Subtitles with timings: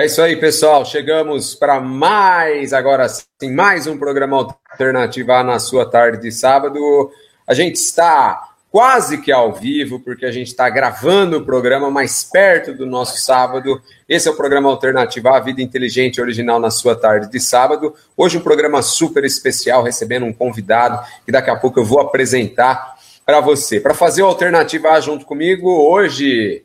[0.00, 0.82] É isso aí, pessoal.
[0.86, 4.34] Chegamos para mais, agora sim, mais um programa
[4.70, 7.10] Alternativa na sua tarde de sábado.
[7.46, 12.24] A gente está quase que ao vivo, porque a gente está gravando o programa mais
[12.24, 13.78] perto do nosso sábado.
[14.08, 17.94] Esse é o programa Alternativa A Vida Inteligente Original na sua tarde de sábado.
[18.16, 22.96] Hoje um programa super especial, recebendo um convidado que daqui a pouco eu vou apresentar
[23.26, 23.78] para você.
[23.78, 26.64] Para fazer o Alternativa junto comigo, hoje,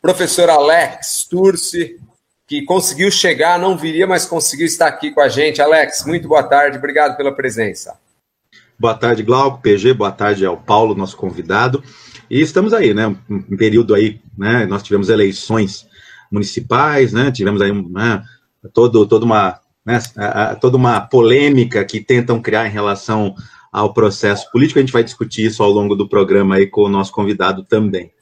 [0.00, 1.98] professor Alex Turci,
[2.52, 5.62] que conseguiu chegar, não viria, mas conseguiu estar aqui com a gente.
[5.62, 7.98] Alex, muito boa tarde, obrigado pela presença.
[8.78, 11.82] Boa tarde, Glauco, PG, boa tarde ao Paulo, nosso convidado.
[12.28, 13.16] E estamos aí, né?
[13.30, 14.66] Um período aí, né?
[14.66, 15.86] Nós tivemos eleições
[16.30, 17.30] municipais, né?
[17.30, 18.22] Tivemos aí né,
[18.74, 19.98] todo, toda, uma, né,
[20.60, 23.34] toda uma polêmica que tentam criar em relação
[23.72, 24.78] ao processo político.
[24.78, 28.12] A gente vai discutir isso ao longo do programa aí com o nosso convidado também.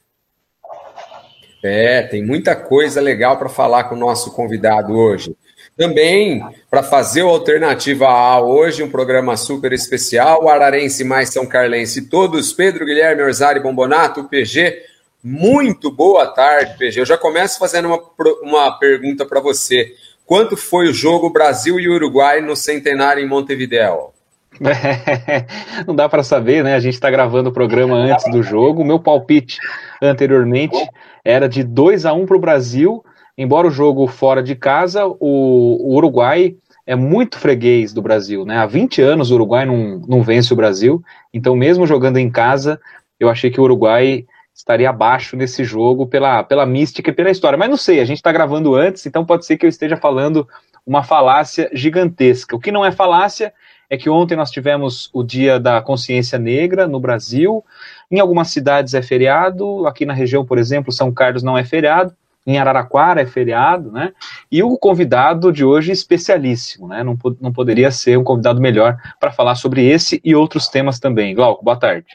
[1.62, 5.36] É, tem muita coisa legal para falar com o nosso convidado hoje.
[5.76, 11.46] Também, para fazer o Alternativa A hoje, um programa super especial, o Ararense mais São
[11.46, 14.82] Carlense, todos, Pedro, Guilherme, Orzari, Bombonato, PG,
[15.22, 17.00] muito boa tarde, PG.
[17.00, 18.00] Eu já começo fazendo uma,
[18.42, 19.94] uma pergunta para você.
[20.24, 24.12] Quanto foi o jogo Brasil e Uruguai no Centenário em Montevideo?
[25.86, 26.74] não dá para saber, né?
[26.74, 28.82] A gente está gravando o programa antes do jogo.
[28.82, 29.58] O meu palpite
[30.00, 30.76] anteriormente
[31.24, 33.04] era de 2 a 1 para o Brasil,
[33.36, 38.58] embora o jogo fora de casa, o, o, Uruguai é muito freguês do Brasil, né?
[38.58, 42.80] Há 20 anos o Uruguai não, não vence o Brasil, então mesmo jogando em casa,
[43.18, 47.58] eu achei que o Uruguai estaria abaixo nesse jogo pela, pela mística e pela história.
[47.58, 50.46] Mas não sei, a gente está gravando antes, então pode ser que eu esteja falando
[50.86, 52.56] uma falácia gigantesca.
[52.56, 53.52] O que não é falácia
[53.90, 57.64] é que ontem nós tivemos o Dia da Consciência Negra no Brasil.
[58.08, 62.14] Em algumas cidades é feriado, aqui na região, por exemplo, São Carlos não é feriado,
[62.46, 64.12] em Araraquara é feriado, né?
[64.50, 67.02] E o convidado de hoje especialíssimo, né?
[67.02, 71.34] Não, não poderia ser um convidado melhor para falar sobre esse e outros temas também.
[71.34, 72.06] Glauco, boa tarde.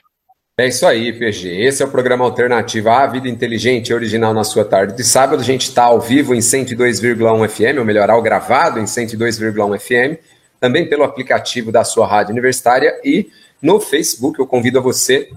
[0.58, 1.50] É isso aí, PG.
[1.66, 5.42] Esse é o programa alternativo à Vida Inteligente original na sua tarde de sábado.
[5.42, 10.35] A gente está ao vivo em 102,1 FM, ou melhor, ao gravado em 102,1 FM
[10.66, 13.30] também pelo aplicativo da sua rádio universitária e
[13.62, 14.40] no Facebook.
[14.40, 15.30] Eu convido a você,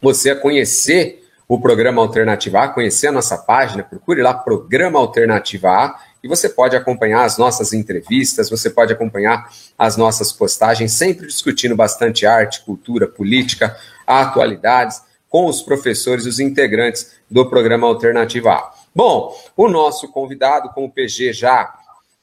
[0.00, 5.68] você a conhecer o programa Alternativa A, conhecer a nossa página, procure lá Programa Alternativa
[5.68, 11.26] A e você pode acompanhar as nossas entrevistas, você pode acompanhar as nossas postagens, sempre
[11.26, 18.72] discutindo bastante arte, cultura, política, atualidades com os professores, os integrantes do programa Alternativa A.
[18.94, 21.74] Bom, o nosso convidado, como o PG já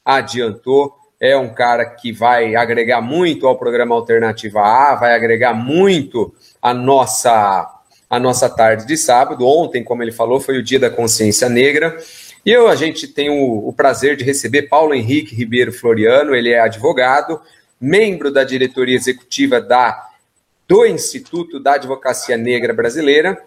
[0.05, 6.34] adiantou, é um cara que vai agregar muito ao programa Alternativa A, vai agregar muito
[6.62, 7.72] a nossa
[8.08, 9.46] a nossa tarde de sábado.
[9.46, 11.97] Ontem, como ele falou, foi o Dia da Consciência Negra.
[12.46, 16.52] E eu, a gente tem o, o prazer de receber Paulo Henrique Ribeiro Floriano, ele
[16.52, 17.42] é advogado,
[17.81, 20.09] membro da diretoria executiva da
[20.68, 23.40] do Instituto da Advocacia Negra Brasileira,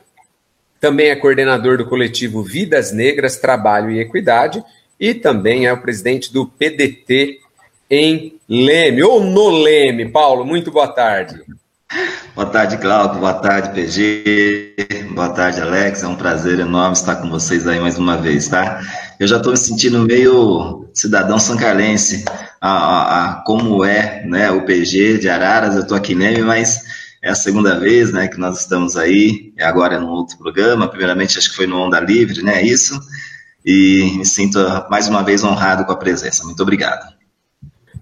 [0.81, 4.63] também é coordenador do coletivo Vidas Negras, Trabalho e Equidade,
[5.01, 7.41] e também é o presidente do PDT
[7.91, 10.11] em Leme, ou no Leme.
[10.11, 11.41] Paulo, muito boa tarde.
[12.35, 13.19] Boa tarde, Cláudio.
[13.19, 15.09] Boa tarde, PG.
[15.15, 16.03] Boa tarde, Alex.
[16.03, 18.81] É um prazer enorme estar com vocês aí mais uma vez, tá?
[19.19, 22.25] Eu já estou me sentindo meio cidadão sancarense,
[22.61, 25.75] a, a, a, como é né, o PG de Araras.
[25.75, 26.83] Eu estou aqui em Leme, mas
[27.23, 30.89] é a segunda vez né, que nós estamos aí, agora é num outro programa.
[30.89, 32.63] Primeiramente, acho que foi no Onda Livre, né?
[32.63, 33.01] Isso.
[33.65, 36.45] E me sinto mais uma vez honrado com a presença.
[36.45, 37.18] Muito obrigado.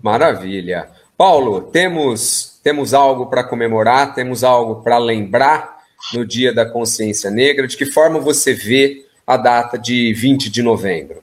[0.02, 0.88] Maravilha.
[1.16, 5.78] Paulo, temos, temos algo para comemorar, temos algo para lembrar
[6.12, 7.66] no Dia da Consciência Negra.
[7.66, 11.22] De que forma você vê a data de 20 de novembro?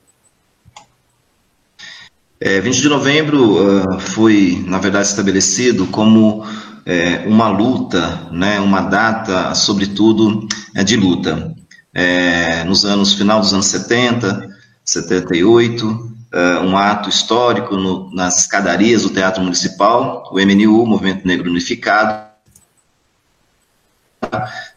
[2.39, 6.43] É, 20 de novembro uh, foi, na verdade, estabelecido como
[6.85, 11.53] é, uma luta, né, uma data, sobretudo, é, de luta.
[11.93, 14.49] É, nos anos, final dos anos 70,
[14.83, 21.49] 78, uh, um ato histórico no, nas escadarias do Teatro Municipal, o MNU, Movimento Negro
[21.49, 22.33] Unificado,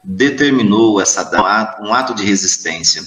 [0.05, 3.03] determinou essa data, um ato de resistência.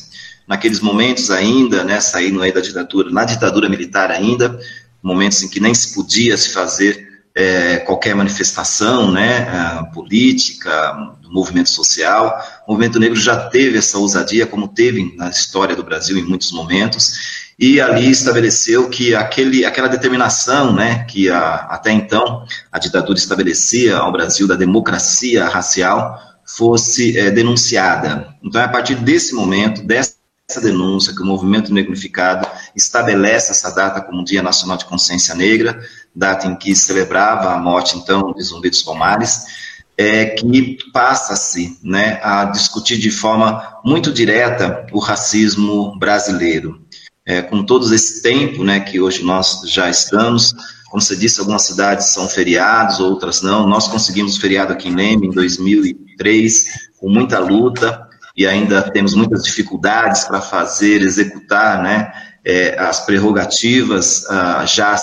[0.48, 4.60] Naqueles momentos ainda, né, saindo aí da ditadura, na ditadura militar ainda,
[5.01, 9.48] momentos em que nem se podia se fazer é, qualquer manifestação né,
[9.94, 12.44] política, do movimento social.
[12.68, 16.51] O movimento negro já teve essa ousadia, como teve na história do Brasil em muitos
[16.51, 23.17] momentos, e ali estabeleceu que aquele, aquela determinação, né, que a, até então a ditadura
[23.17, 28.33] estabelecia ao Brasil da democracia racial fosse é, denunciada.
[28.41, 30.19] Então, é a partir desse momento, dessa
[30.50, 31.94] essa denúncia, que o movimento negro
[32.75, 35.79] estabelece essa data como Dia Nacional de Consciência Negra,
[36.15, 39.45] data em que celebrava a morte, então, de Zumbi dos Palmares,
[39.95, 46.81] é, que passa-se né, a discutir de forma muito direta o racismo brasileiro.
[47.29, 50.51] É, com todo esse tempo né, que hoje nós já estamos,
[50.89, 53.67] como você disse, algumas cidades são feriados, outras não.
[53.67, 56.65] Nós conseguimos feriado aqui em Leme em 2003,
[56.97, 62.11] com muita luta, e ainda temos muitas dificuldades para fazer, executar né,
[62.43, 64.95] é, as prerrogativas ah, já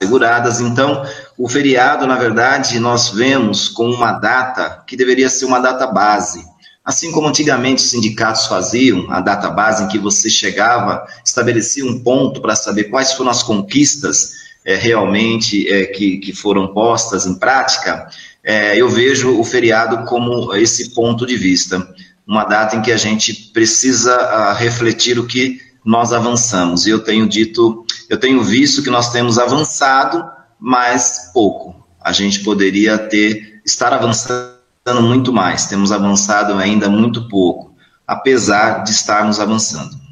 [0.00, 0.60] seguradas.
[0.60, 1.04] Então,
[1.36, 6.53] o feriado, na verdade, nós vemos como uma data que deveria ser uma data base.
[6.84, 11.98] Assim como antigamente os sindicatos faziam, a data base em que você chegava, estabelecia um
[11.98, 17.34] ponto para saber quais foram as conquistas é, realmente é, que, que foram postas em
[17.34, 18.08] prática,
[18.42, 21.88] é, eu vejo o feriado como esse ponto de vista
[22.26, 26.86] uma data em que a gente precisa uh, refletir o que nós avançamos.
[26.86, 30.24] E eu tenho dito, eu tenho visto que nós temos avançado,
[30.58, 31.74] mas pouco.
[32.00, 34.53] A gente poderia ter estar avançando
[34.92, 35.66] muito mais.
[35.66, 37.74] Temos avançado ainda muito pouco,
[38.06, 40.04] apesar de estarmos avançando.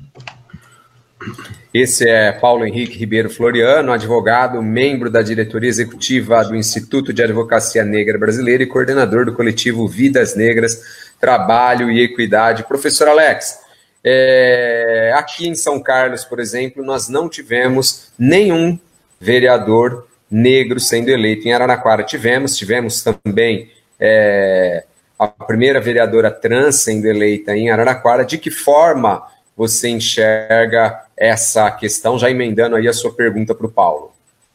[1.72, 7.84] Esse é Paulo Henrique Ribeiro Floriano, advogado, membro da diretoria executiva do Instituto de Advocacia
[7.84, 12.64] Negra Brasileira e coordenador do coletivo Vidas Negras trabalho e equidade.
[12.64, 13.60] Professor Alex,
[14.02, 18.78] é, aqui em São Carlos, por exemplo, nós não tivemos nenhum
[19.20, 21.46] vereador negro sendo eleito.
[21.46, 24.84] Em Araraquara tivemos, tivemos também é,
[25.18, 28.24] a primeira vereadora trans sendo eleita em Araraquara.
[28.24, 29.22] De que forma
[29.56, 34.12] você enxerga essa questão, já emendando aí a sua pergunta para o Paulo?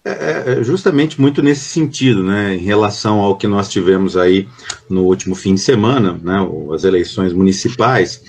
[0.08, 4.48] É, é, é, justamente muito nesse sentido, né, em relação ao que nós tivemos aí
[4.90, 8.24] no último fim de semana, né, as eleições municipais,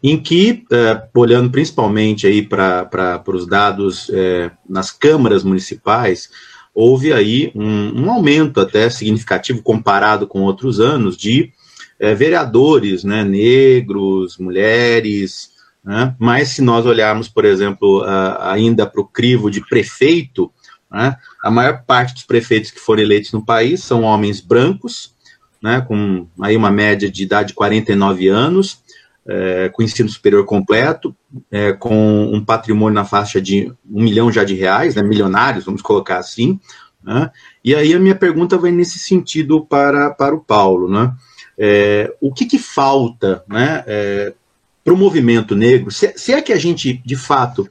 [0.00, 6.30] em que, é, olhando principalmente aí para os dados é, nas câmaras municipais,
[6.74, 11.52] houve aí um, um, aumento até significativo comparado com outros anos de
[12.00, 15.50] é, vereadores, né, negros, mulheres,
[15.84, 18.02] né, mas se nós olharmos, por exemplo,
[18.40, 20.50] ainda para o crivo de prefeito,
[20.94, 21.16] né?
[21.42, 25.12] A maior parte dos prefeitos que foram eleitos no país são homens brancos,
[25.60, 28.78] né, com aí uma média de idade de 49 anos,
[29.26, 31.14] é, com ensino superior completo,
[31.50, 35.82] é, com um patrimônio na faixa de um milhão já de reais, né, milionários, vamos
[35.82, 36.60] colocar assim.
[37.02, 37.30] Né?
[37.64, 40.88] E aí a minha pergunta vai nesse sentido para, para o Paulo.
[40.88, 41.12] Né?
[41.58, 44.34] É, o que, que falta né, é,
[44.82, 45.90] para o movimento negro?
[45.90, 47.68] Se, se, é que a gente, de fato,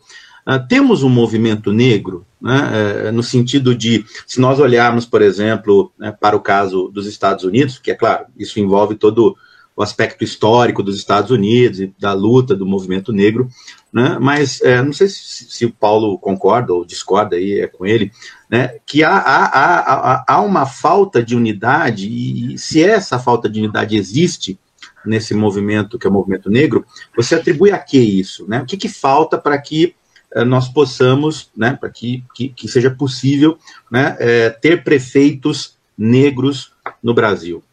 [0.47, 5.91] uh, temos um movimento negro né, é, no sentido de, se nós olharmos, por exemplo,
[5.97, 9.35] né, para o caso dos Estados Unidos, que é claro, isso envolve todo
[9.75, 13.49] o aspecto histórico dos Estados Unidos e da luta do movimento negro,
[13.91, 17.85] né, mas é, não sei se, se, o Paulo concorda ou discorda aí é com
[17.85, 18.11] ele,
[18.49, 23.59] né, que há, há, há, há uma falta de unidade, e se essa falta de
[23.59, 24.59] unidade existe,
[25.05, 26.85] nesse movimento que é o movimento negro,
[27.15, 28.47] você atribui a que isso?
[28.47, 28.61] Né?
[28.61, 29.95] O que, que falta para que
[30.33, 33.57] eh, nós possamos, né, para que, que, que, seja possível
[33.91, 37.63] né, é, ter prefeitos negros no Brasil.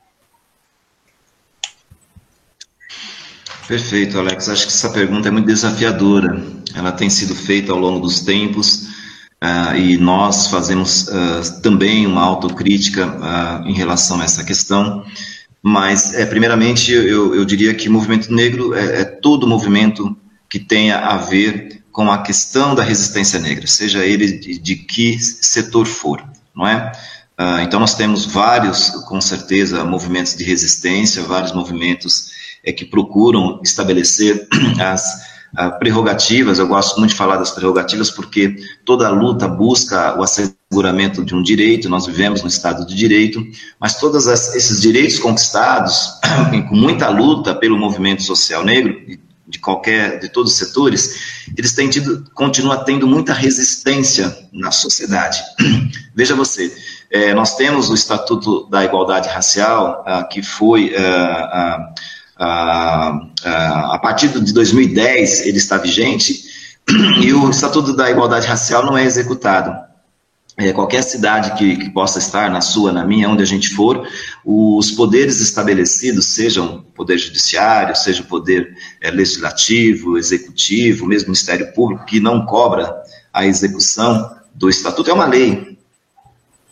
[3.70, 4.48] Perfeito, Alex.
[4.48, 6.44] Acho que essa pergunta é muito desafiadora.
[6.74, 8.88] Ela tem sido feita ao longo dos tempos
[9.40, 15.04] uh, e nós fazemos uh, também uma autocrítica uh, em relação a essa questão.
[15.62, 20.16] Mas, é, primeiramente, eu, eu diria que o movimento negro é, é todo movimento
[20.48, 25.16] que tenha a ver com a questão da resistência negra, seja ele de, de que
[25.20, 26.20] setor for,
[26.56, 26.90] não é?
[27.38, 33.60] Uh, então nós temos vários, com certeza, movimentos de resistência, vários movimentos é, que procuram
[33.62, 34.46] estabelecer
[34.80, 35.04] as
[35.58, 36.58] uh, prerrogativas.
[36.58, 41.42] Eu gosto muito de falar das prerrogativas porque toda luta busca o asseguramento de um
[41.42, 41.88] direito.
[41.88, 43.44] Nós vivemos no Estado de Direito,
[43.78, 46.18] mas todos esses direitos conquistados
[46.68, 49.18] com muita luta pelo movimento social negro
[49.50, 55.42] de qualquer, de todos os setores, eles têm tido, continuam tendo muita resistência na sociedade.
[56.14, 56.72] Veja você,
[57.10, 61.94] é, nós temos o Estatuto da Igualdade Racial, ah, que foi ah, ah,
[62.40, 66.42] a partir de 2010 ele está vigente,
[67.20, 69.90] e o Estatuto da Igualdade Racial não é executado
[70.60, 74.06] é, qualquer cidade que, que, possa estar, na sua, na minha, onde a gente for,
[74.44, 81.72] os poderes estabelecidos, sejam o poder judiciário, seja o poder é, legislativo, executivo, mesmo Ministério
[81.72, 82.94] Público, que não cobra
[83.32, 85.78] a execução do estatuto, é uma lei.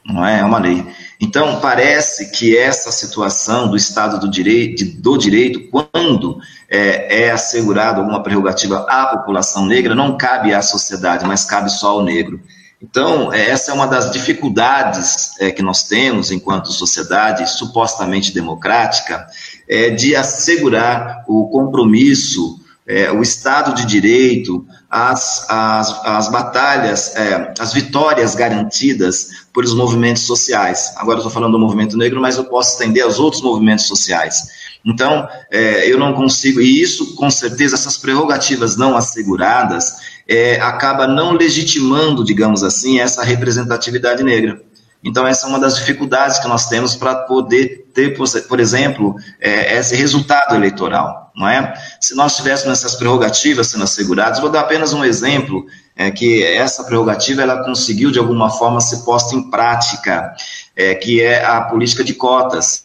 [0.05, 0.41] não é?
[0.41, 0.85] É uma lei.
[1.21, 6.39] Então, parece que essa situação do Estado do Direito, do direito quando
[6.71, 11.91] é, é assegurado alguma prerrogativa à população negra, não cabe à sociedade, mas cabe só
[11.91, 12.41] ao negro.
[12.81, 19.27] Então, é, essa é uma das dificuldades é, que nós temos enquanto sociedade supostamente democrática,
[19.69, 27.53] é, de assegurar o compromisso, é, o Estado de Direito, as, as, as batalhas, é,
[27.59, 30.95] as vitórias garantidas por os movimentos sociais.
[30.97, 34.49] Agora estou falando do movimento negro, mas eu posso estender aos outros movimentos sociais.
[34.85, 41.07] Então, é, eu não consigo, e isso, com certeza, essas prerrogativas não asseguradas, é, acaba
[41.07, 44.63] não legitimando, digamos assim, essa representatividade negra.
[45.03, 48.17] Então, essa é uma das dificuldades que nós temos para poder ter,
[48.49, 51.73] por exemplo, é, esse resultado eleitoral, não é?
[52.01, 56.83] Se nós tivéssemos essas prerrogativas sendo asseguradas, vou dar apenas um exemplo, é que essa
[56.83, 60.35] prerrogativa, ela conseguiu, de alguma forma, ser posta em prática,
[60.75, 62.85] é, que é a política de cotas.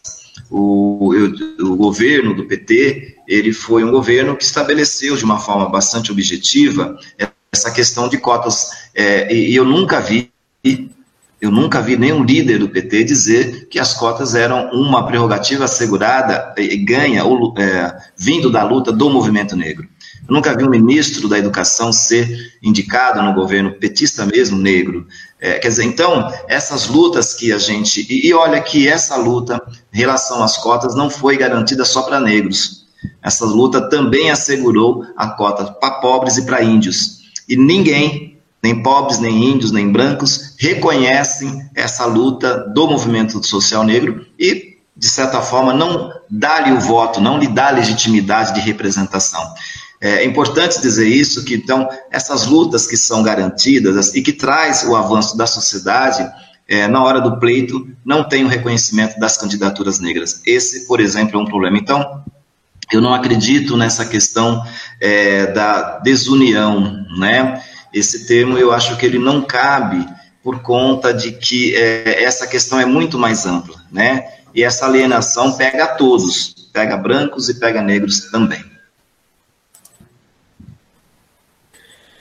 [0.51, 1.13] O,
[1.59, 6.95] o, governo do PT, ele foi um governo que estabeleceu de uma forma bastante objetiva
[7.51, 10.31] essa questão de cotas, é, e, e eu nunca vi
[11.43, 16.55] eu nunca vi nenhum líder do PT dizer que as cotas eram uma prerrogativa assegurada
[16.57, 19.85] e ganha, ou, é, vindo da luta do movimento negro.
[20.25, 25.05] Eu nunca vi um ministro da educação ser indicado no governo petista mesmo negro.
[25.37, 28.07] É, quer dizer, então, essas lutas que a gente.
[28.09, 29.61] E, e olha que essa luta
[29.93, 32.85] em relação às cotas não foi garantida só para negros.
[33.21, 37.19] Essa luta também assegurou a cota para pobres e para índios.
[37.49, 38.32] E ninguém
[38.63, 45.09] nem pobres, nem índios, nem brancos, reconhecem essa luta do movimento social negro e, de
[45.09, 49.53] certa forma, não dá-lhe o voto, não lhe dá legitimidade de representação.
[49.99, 54.95] É importante dizer isso, que então essas lutas que são garantidas e que traz o
[54.95, 56.25] avanço da sociedade,
[56.67, 60.41] é, na hora do pleito, não tem o reconhecimento das candidaturas negras.
[60.45, 61.77] Esse, por exemplo, é um problema.
[61.77, 62.23] Então,
[62.91, 64.63] eu não acredito nessa questão
[65.01, 67.61] é, da desunião, né?
[67.93, 70.05] Esse termo eu acho que ele não cabe
[70.43, 74.27] por conta de que é, essa questão é muito mais ampla, né?
[74.53, 78.63] E essa alienação pega a todos, pega brancos e pega negros também.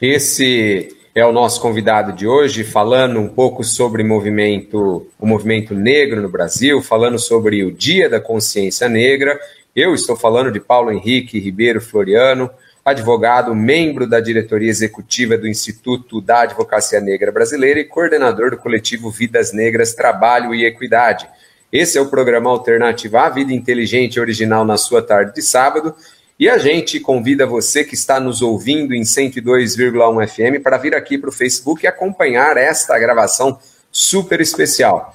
[0.00, 6.22] Esse é o nosso convidado de hoje, falando um pouco sobre movimento, o movimento negro
[6.22, 9.38] no Brasil, falando sobre o Dia da Consciência Negra.
[9.76, 12.50] Eu estou falando de Paulo Henrique Ribeiro Floriano,
[12.84, 19.10] advogado, membro da diretoria executiva do Instituto da Advocacia Negra Brasileira e coordenador do coletivo
[19.10, 21.28] Vidas Negras, Trabalho e Equidade.
[21.72, 25.94] Esse é o programa alternativo à Vida Inteligente Original na sua tarde de sábado.
[26.38, 31.16] E a gente convida você que está nos ouvindo em 102,1 FM para vir aqui
[31.16, 33.60] para o Facebook e acompanhar esta gravação
[33.92, 35.14] super especial.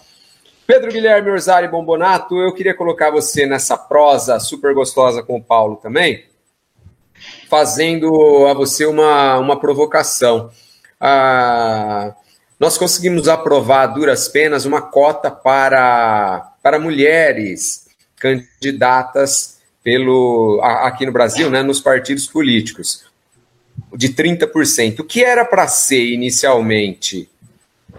[0.66, 5.76] Pedro Guilherme Orzari Bombonato, eu queria colocar você nessa prosa super gostosa com o Paulo
[5.78, 6.24] também
[7.50, 10.50] fazendo a você uma, uma provocação.
[11.00, 12.14] Ah,
[12.60, 17.88] nós conseguimos aprovar a duras penas uma cota para, para mulheres
[18.20, 23.06] candidatas pelo aqui no Brasil, né, nos partidos políticos,
[23.96, 25.00] de 30%.
[25.00, 27.30] O que era para ser inicialmente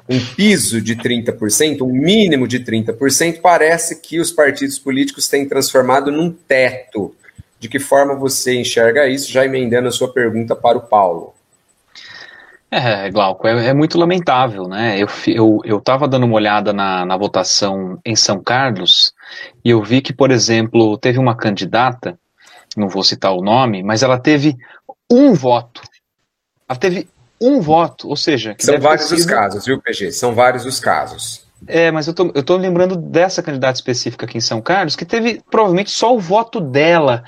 [0.08, 6.10] um piso de 30%, um mínimo de 30%, parece que os partidos políticos têm transformado
[6.10, 7.14] num teto
[7.58, 11.34] de que forma você enxerga isso, já emendando a sua pergunta para o Paulo?
[12.70, 14.98] É, Glauco, é, é muito lamentável, né?
[14.98, 15.06] Eu
[15.78, 19.14] estava eu, dando uma olhada na, na votação em São Carlos
[19.64, 22.18] e eu vi que, por exemplo, teve uma candidata,
[22.76, 24.54] não vou citar o nome, mas ela teve
[25.10, 25.80] um voto.
[26.68, 27.08] Ela teve
[27.40, 28.54] um voto, ou seja...
[28.58, 29.18] São vários sido...
[29.18, 30.12] os casos, viu, PG?
[30.12, 31.47] São vários os casos.
[31.68, 35.04] É, mas eu tô, eu tô lembrando dessa candidata específica aqui em São Carlos, que
[35.04, 37.22] teve provavelmente só o voto dela.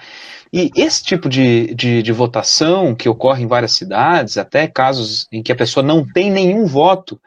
[0.53, 5.43] E esse tipo de, de, de, votação que ocorre em várias cidades, até casos em
[5.43, 7.21] que a pessoa não tem nenhum voto,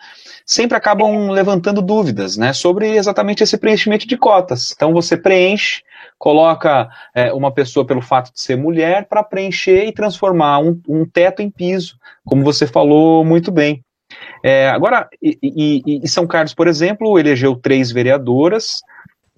[0.46, 4.74] sempre acabam levantando dúvidas né, sobre exatamente esse preenchimento de cotas.
[4.76, 5.84] Então você preenche,
[6.18, 11.06] coloca é, uma pessoa pelo fato de ser mulher para preencher e transformar um, um
[11.06, 13.84] teto em piso, como você falou muito bem.
[14.44, 18.82] É, agora, e, e, São Carlos, por exemplo, elegeu três vereadoras,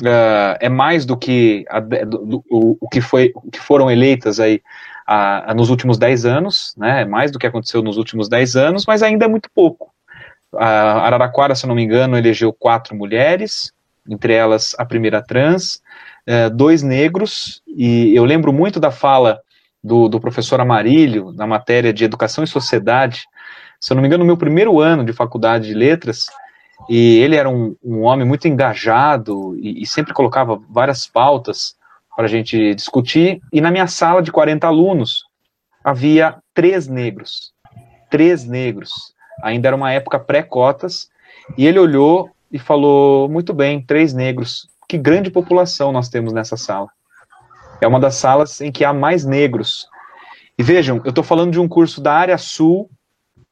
[0.01, 4.62] uh, é mais do que, a, do, do, o, que foi, que foram eleitas aí
[5.05, 8.55] a, a, nos últimos dez anos, né, é mais do que aconteceu nos últimos dez
[8.55, 9.94] anos, mas ainda é muito pouco.
[10.55, 13.72] A Araraquara, se não me engano, elegeu quatro mulheres,
[14.10, 15.82] entre elas a primeira trans,
[16.27, 19.39] uh, dois negros, e eu lembro muito da fala
[19.84, 23.27] do, do professor Amarílio, na matéria de Educação e Sociedade,
[23.79, 26.25] se eu não me engano, no meu primeiro ano de faculdade de letras,
[26.89, 31.75] e ele era um, um homem muito engajado e, e sempre colocava várias pautas
[32.15, 33.41] para a gente discutir.
[33.51, 35.24] E na minha sala de 40 alunos
[35.84, 37.53] havia três negros.
[38.10, 38.91] Três negros.
[39.44, 41.10] Ainda era uma época pré-cotas.
[41.58, 44.67] E ele olhou e falou: Muito bem, três negros.
[44.88, 46.88] Que grande população nós temos nessa sala.
[47.82, 49.88] É uma das salas em que há mais negros.
[50.58, 52.89] E vejam, eu estou falando de um curso da área sul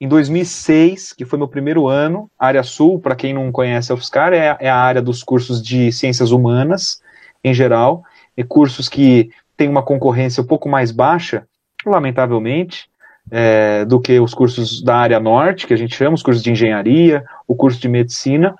[0.04, 4.34] em 2006, que foi meu primeiro ano, área sul, para quem não conhece a UFSCar,
[4.34, 7.02] é, é, a área dos cursos de ciências humanas,
[7.42, 8.04] em geral,
[8.36, 11.48] e cursos que têm uma concorrência um pouco mais baixa,
[11.86, 12.90] lamentavelmente,
[13.32, 16.52] é, do que os cursos da área norte, que a gente chama, os cursos de
[16.52, 18.54] engenharia, o curso de medicina,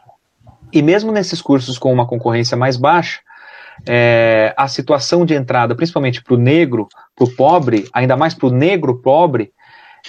[0.72, 3.20] e mesmo nesses cursos com uma concorrência mais baixa,
[3.86, 8.48] é, a situação de entrada, principalmente para o negro, para o pobre, ainda mais para
[8.48, 9.52] o negro pobre,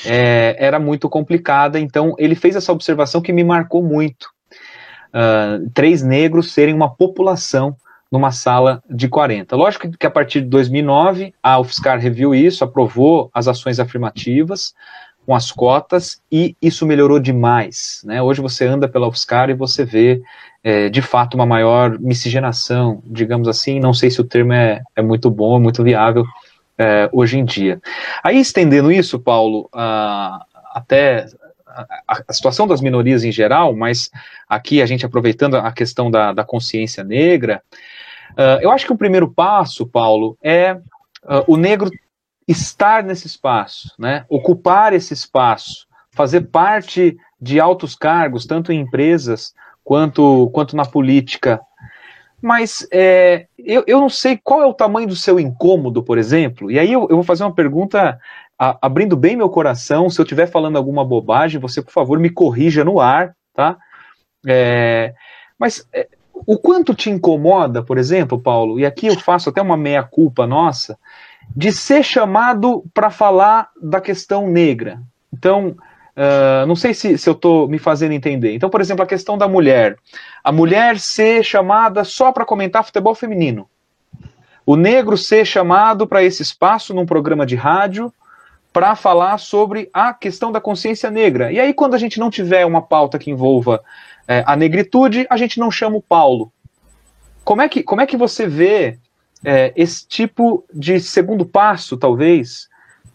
[0.05, 1.79] é, era muito complicada.
[1.79, 4.29] Então, ele fez essa observação que me marcou muito.
[5.15, 7.77] Uh, três negros serem uma população
[8.11, 9.57] numa sala de 40.
[9.57, 14.73] Lógico que a partir de 2009, a UFSCar reviu isso, aprovou as ações afirmativas
[15.27, 18.03] com as cotas e isso melhorou demais.
[18.05, 18.23] Né?
[18.23, 20.23] Hoje você anda pela UFSCar e você vê,
[20.63, 23.81] é, de fato, uma maior miscigenação, digamos assim.
[23.81, 26.25] Não sei se o termo é, é muito bom, muito viável,
[26.79, 27.81] é, hoje em dia.
[28.23, 31.27] Aí, estendendo isso, Paulo, até
[32.07, 34.11] a, a, situação das minorias em geral, mas
[34.49, 37.63] aqui a gente aproveitando a questão da, da consciência negra,
[38.33, 41.91] uh, eu acho que o primeiro passo, Paulo, é uh, o negro
[42.47, 49.55] estar nesse espaço, né, ocupar esse espaço, fazer parte de altos cargos, tanto em empresas
[49.83, 51.61] quanto, quanto na política
[52.45, 56.71] mas é, eu, eu não sei qual é o tamanho do seu incômodo, por exemplo,
[56.71, 58.21] e aí eu, eu vou fazer uma pergunta
[58.59, 60.11] a, abrindo bem meu coração.
[60.11, 63.79] Se eu estiver falando alguma bobagem, você, por favor, me corrija no ar, tá?
[64.47, 65.15] É,
[65.59, 69.79] mas é, o quanto te incomoda, por exemplo, Paulo, e aqui eu faço até uma
[69.79, 70.99] meia-culpa nossa,
[71.57, 75.01] de ser chamado para falar da questão negra.
[75.33, 75.75] Então,
[76.17, 78.55] Uh, não sei se, se eu estou me fazendo entender.
[78.55, 79.97] Então, por exemplo, a questão da mulher.
[80.43, 83.69] A mulher ser chamada só para comentar futebol feminino.
[84.65, 88.13] O negro ser chamado para esse espaço num programa de rádio
[88.73, 91.53] para falar sobre a questão da consciência negra.
[91.53, 93.83] E aí, quando a gente não tiver uma pauta que envolva
[94.27, 96.53] é, a negritude, a gente não chama o Paulo.
[97.45, 98.99] Como é que, como é que você vê
[99.45, 102.69] é, esse tipo de segundo passo, talvez,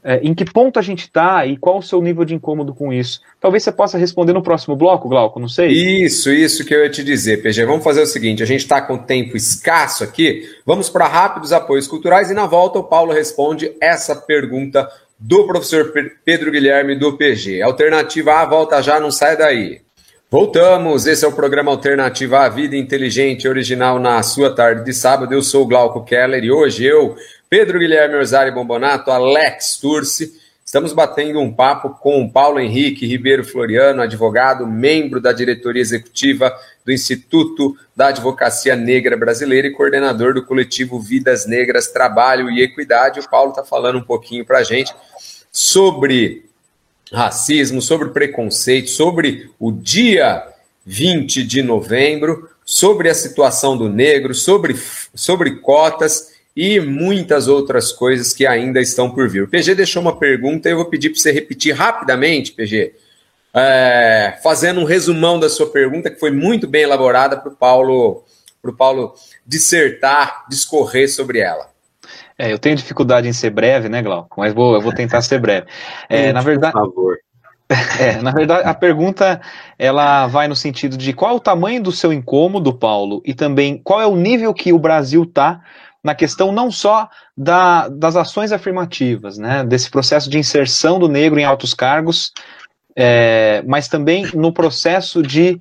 [0.03, 2.93] é, em que ponto a gente está e qual o seu nível de incômodo com
[2.93, 3.21] isso.
[3.39, 5.69] Talvez você possa responder no próximo bloco, Glauco, não sei.
[5.69, 7.65] Isso, isso que eu ia te dizer, PG.
[7.65, 11.87] Vamos fazer o seguinte: a gente está com tempo escasso aqui, vamos para rápidos apoios
[11.87, 14.87] culturais e na volta o Paulo responde essa pergunta
[15.19, 15.91] do professor
[16.23, 17.61] Pedro Guilherme do PG.
[17.61, 19.81] Alternativa A, volta já, não sai daí.
[20.31, 25.33] Voltamos, esse é o programa Alternativa à Vida Inteligente, original na sua tarde de sábado.
[25.33, 27.15] Eu sou o Glauco Keller e hoje eu
[27.49, 30.39] Pedro Guilherme Orzari Bombonato, Alex Turci.
[30.63, 36.91] Estamos batendo um papo com Paulo Henrique Ribeiro Floriano, advogado, membro da diretoria executiva do
[36.91, 43.19] Instituto da Advocacia Negra Brasileira e coordenador do coletivo Vidas Negras, Trabalho e Equidade.
[43.19, 44.93] O Paulo está falando um pouquinho para a gente
[45.51, 46.45] sobre
[47.11, 50.47] racismo, sobre preconceito, sobre o dia
[50.85, 54.79] 20 de novembro, sobre a situação do negro, sobre,
[55.15, 59.43] sobre cotas e muitas outras coisas que ainda estão por vir.
[59.43, 62.91] O PG deixou uma pergunta e eu vou pedir para você repetir rapidamente, PG,
[63.53, 68.25] é, fazendo um resumão da sua pergunta, que foi muito bem elaborada para o Paulo,
[68.61, 69.13] pro Paulo
[69.47, 71.69] dissertar, discorrer sobre ela.
[72.37, 74.41] É, eu tenho dificuldade em ser breve, né, Glauco?
[74.41, 75.65] Mas vou, eu vou tentar ser breve.
[76.09, 77.17] É, na verdade, por favor.
[77.99, 79.39] É, na verdade, a pergunta
[79.77, 83.77] ela vai no sentido de qual é o tamanho do seu incômodo, Paulo, e também
[83.77, 85.61] qual é o nível que o Brasil está
[86.03, 91.39] na questão não só da, das ações afirmativas, né, desse processo de inserção do negro
[91.39, 92.31] em altos cargos,
[92.95, 95.59] é, mas também no processo de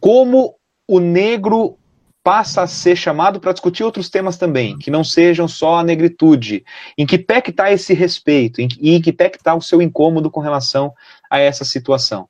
[0.00, 0.54] como
[0.88, 1.78] o negro
[2.22, 6.64] passa a ser chamado para discutir outros temas também, que não sejam só a negritude.
[6.96, 8.60] Em que pé que está esse respeito?
[8.60, 10.92] Em, e em que pé que está o seu incômodo com relação
[11.28, 12.28] a essa situação?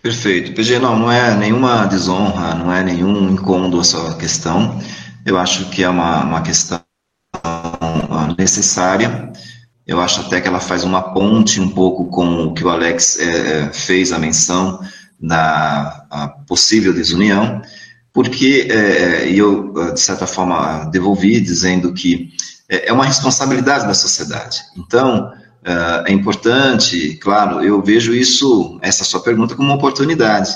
[0.00, 0.52] Perfeito.
[0.52, 4.78] PG, não, não é nenhuma desonra, não é nenhum incômodo a sua questão.
[5.24, 6.80] Eu acho que é uma, uma questão
[8.38, 9.32] necessária.
[9.86, 13.18] Eu acho até que ela faz uma ponte um pouco com o que o Alex
[13.18, 14.80] é, fez a menção
[15.18, 16.06] da
[16.46, 17.62] possível desunião,
[18.12, 22.30] porque é, eu, de certa forma, devolvi dizendo que
[22.68, 24.60] é, é uma responsabilidade da sociedade.
[24.76, 25.32] Então,
[26.06, 30.54] é importante, claro, eu vejo isso, essa sua pergunta, como uma oportunidade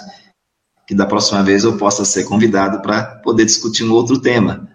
[0.88, 4.70] que da próxima vez eu possa ser convidado para poder discutir um outro tema.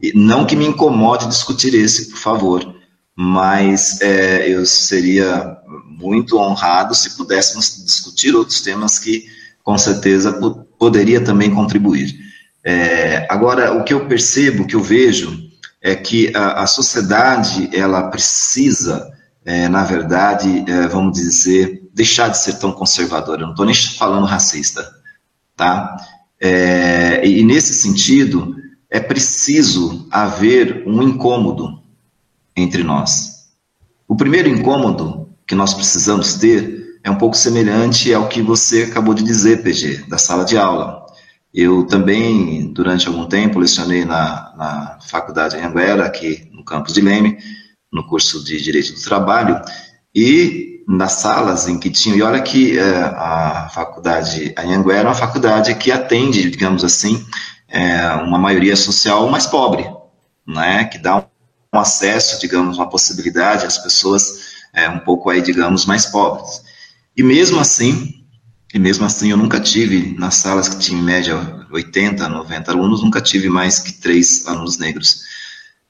[0.00, 2.76] E não que me incomode discutir esse, por favor,
[3.16, 9.24] mas é, eu seria muito honrado se pudéssemos discutir outros temas que,
[9.64, 10.32] com certeza,
[10.78, 12.14] poderia também contribuir.
[12.64, 15.36] É, agora, o que eu percebo, o que eu vejo,
[15.82, 19.10] é que a, a sociedade ela precisa,
[19.44, 23.40] é, na verdade, é, vamos dizer, deixar de ser tão conservadora.
[23.40, 24.86] Eu não estou nem falando racista,
[25.56, 25.96] tá?
[26.38, 28.54] É, e nesse sentido,
[28.90, 31.80] é preciso haver um incômodo
[32.54, 33.46] entre nós.
[34.06, 39.14] O primeiro incômodo que nós precisamos ter é um pouco semelhante ao que você acabou
[39.14, 41.06] de dizer, PG, da sala de aula.
[41.54, 47.38] Eu também, durante algum tempo, lecionei na, na Faculdade Anhanguera, aqui no campus de Leme,
[47.90, 49.58] no curso de Direito do Trabalho,
[50.14, 55.14] e nas salas em que tinha, e olha que é, a Faculdade Anhanguera é uma
[55.14, 57.26] faculdade que atende, digamos assim,
[57.68, 59.84] é, uma maioria social mais pobre,
[60.46, 61.26] né, que dá
[61.74, 66.62] um acesso, digamos, uma possibilidade às pessoas é, um pouco aí, digamos, mais pobres.
[67.16, 68.24] E mesmo assim,
[68.72, 73.02] e mesmo assim, eu nunca tive, nas salas que tinha em média 80, 90 alunos,
[73.02, 75.22] nunca tive mais que três alunos negros.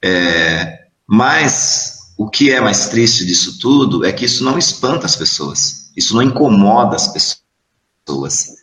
[0.03, 5.15] É, mas o que é mais triste disso tudo é que isso não espanta as
[5.15, 8.57] pessoas, isso não incomoda as pessoas.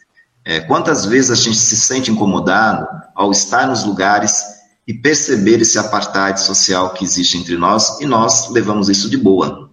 [0.45, 4.43] É, quantas vezes a gente se sente incomodado ao estar nos lugares
[4.87, 9.71] e perceber esse apartheid social que existe entre nós e nós levamos isso de boa.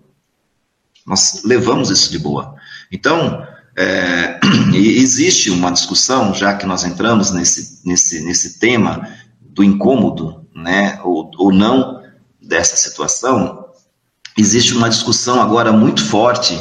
[1.06, 2.56] Nós levamos isso de boa.
[2.91, 4.39] Então, é,
[4.74, 9.10] existe uma discussão, já que nós entramos nesse, nesse, nesse tema
[9.41, 12.02] do incômodo, né, ou, ou não
[12.41, 13.61] dessa situação,
[14.38, 16.58] existe uma discussão agora muito forte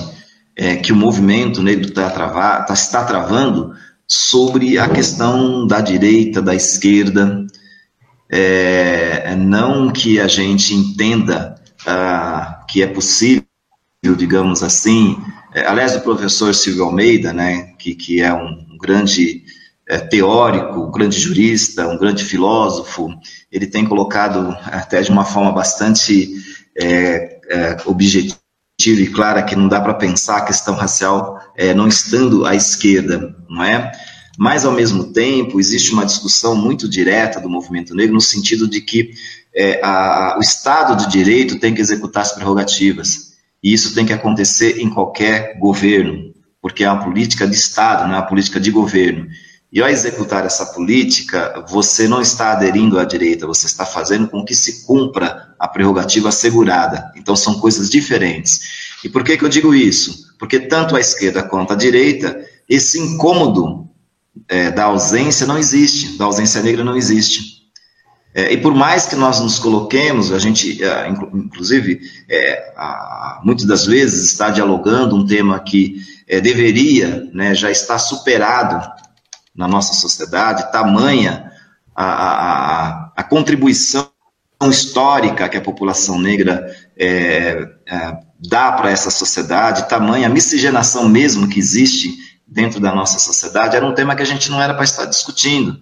[0.57, 3.75] é, que o movimento negro tá tá, está travando
[4.07, 7.47] sobre a questão da direita, da esquerda,
[8.29, 11.55] é, não que a gente entenda
[11.87, 13.45] ah, que é possível,
[14.17, 15.17] digamos assim,
[15.53, 19.43] é, aliás, o professor Silvio Almeida, né, que, que é um grande
[19.89, 23.09] é, teórico, um grande jurista, um grande filósofo,
[23.51, 26.31] ele tem colocado até de uma forma bastante
[26.77, 28.39] é, é, objetiva
[28.87, 33.37] e clara que não dá para pensar a questão racial é, não estando à esquerda,
[33.49, 33.93] não é?
[34.39, 38.81] Mas, ao mesmo tempo, existe uma discussão muito direta do movimento negro no sentido de
[38.81, 39.11] que
[39.55, 43.35] é, a, o Estado de Direito tem que executar as prerrogativas.
[43.63, 46.33] E isso tem que acontecer em qualquer governo,
[46.63, 49.29] porque é uma política de Estado, não é uma política de governo.
[49.73, 54.45] E ao executar essa política, você não está aderindo à direita, você está fazendo com
[54.45, 57.13] que se cumpra a prerrogativa assegurada.
[57.17, 58.61] Então são coisas diferentes.
[59.05, 60.35] E por que, que eu digo isso?
[60.39, 62.37] Porque tanto a esquerda quanto a direita,
[62.69, 63.89] esse incômodo
[64.49, 67.61] é, da ausência não existe, da ausência negra não existe.
[68.35, 72.73] É, e por mais que nós nos coloquemos, a gente, é, inclusive, é,
[73.45, 75.97] muitas das vezes está dialogando um tema que
[76.29, 79.00] é, deveria né, já estar superado
[79.55, 81.51] na nossa sociedade, tamanha
[81.95, 84.11] a, a, a contribuição
[84.69, 91.49] histórica que a população negra é, é, dá para essa sociedade, tamanha a miscigenação mesmo
[91.49, 92.15] que existe
[92.47, 95.81] dentro da nossa sociedade, era um tema que a gente não era para estar discutindo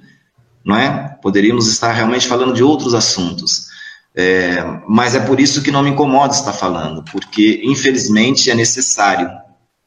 [0.68, 1.16] não é?
[1.22, 3.68] Poderíamos estar realmente falando de outros assuntos.
[4.14, 9.31] É, mas é por isso que não me incomoda estar falando, porque infelizmente é necessário,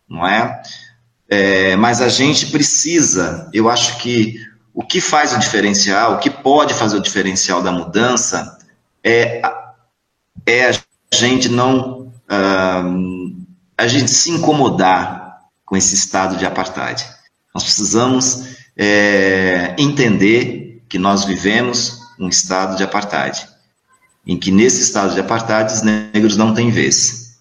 [0.10, 0.60] não é?
[1.32, 1.78] É?
[1.78, 4.36] Mas a gente precisa, eu acho que
[4.74, 8.60] o que faz o diferencial, o que pode fazer o diferencial da mudança
[9.02, 9.42] é,
[10.46, 10.76] é a
[11.16, 13.46] gente não, uh,
[13.78, 17.06] a gente se incomodar com esse estado de apartheid.
[17.54, 23.48] Nós precisamos é, entender que nós vivemos um estado de apartheid,
[24.26, 27.38] em que nesse estado de apartheid os negros não têm vez,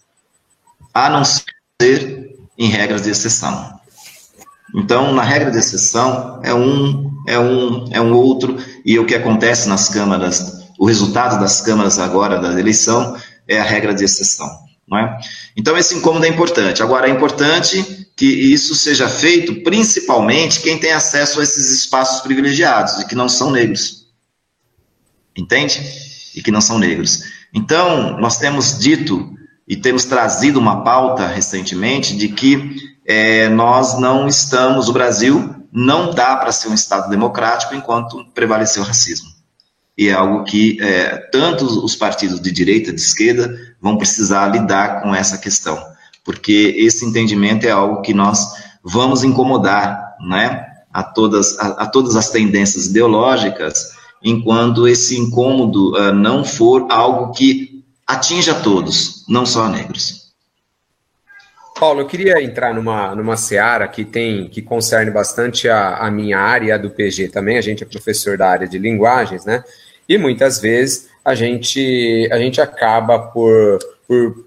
[0.94, 3.79] a não ser em regras de exceção.
[4.74, 9.14] Então, na regra de exceção é um, é um, é um outro, e o que
[9.14, 14.48] acontece nas câmaras, o resultado das câmaras agora da eleição é a regra de exceção.
[14.88, 15.18] Não é?
[15.56, 16.82] Então, esse incômodo é importante.
[16.82, 23.00] Agora, é importante que isso seja feito principalmente quem tem acesso a esses espaços privilegiados
[23.00, 24.06] e que não são negros.
[25.36, 25.80] Entende?
[26.34, 27.22] E que não são negros.
[27.54, 29.32] Então, nós temos dito
[29.66, 36.14] e temos trazido uma pauta recentemente de que é, nós não estamos, o Brasil não
[36.14, 39.40] dá para ser um Estado democrático enquanto prevalecer o racismo
[40.00, 45.02] e é algo que é, tanto os partidos de direita, de esquerda, vão precisar lidar
[45.02, 45.78] com essa questão,
[46.24, 48.50] porque esse entendimento é algo que nós
[48.82, 50.66] vamos incomodar, né?
[50.90, 53.90] a todas, a, a todas as tendências ideológicas,
[54.22, 60.19] enquanto esse incômodo uh, não for algo que atinja todos, não só negros.
[61.80, 66.38] Paulo, eu queria entrar numa, numa seara que tem que concerne bastante a, a minha
[66.38, 67.56] área do PG também.
[67.56, 69.64] A gente é professor da área de linguagens, né?
[70.06, 74.44] E muitas vezes a gente, a gente acaba por, por.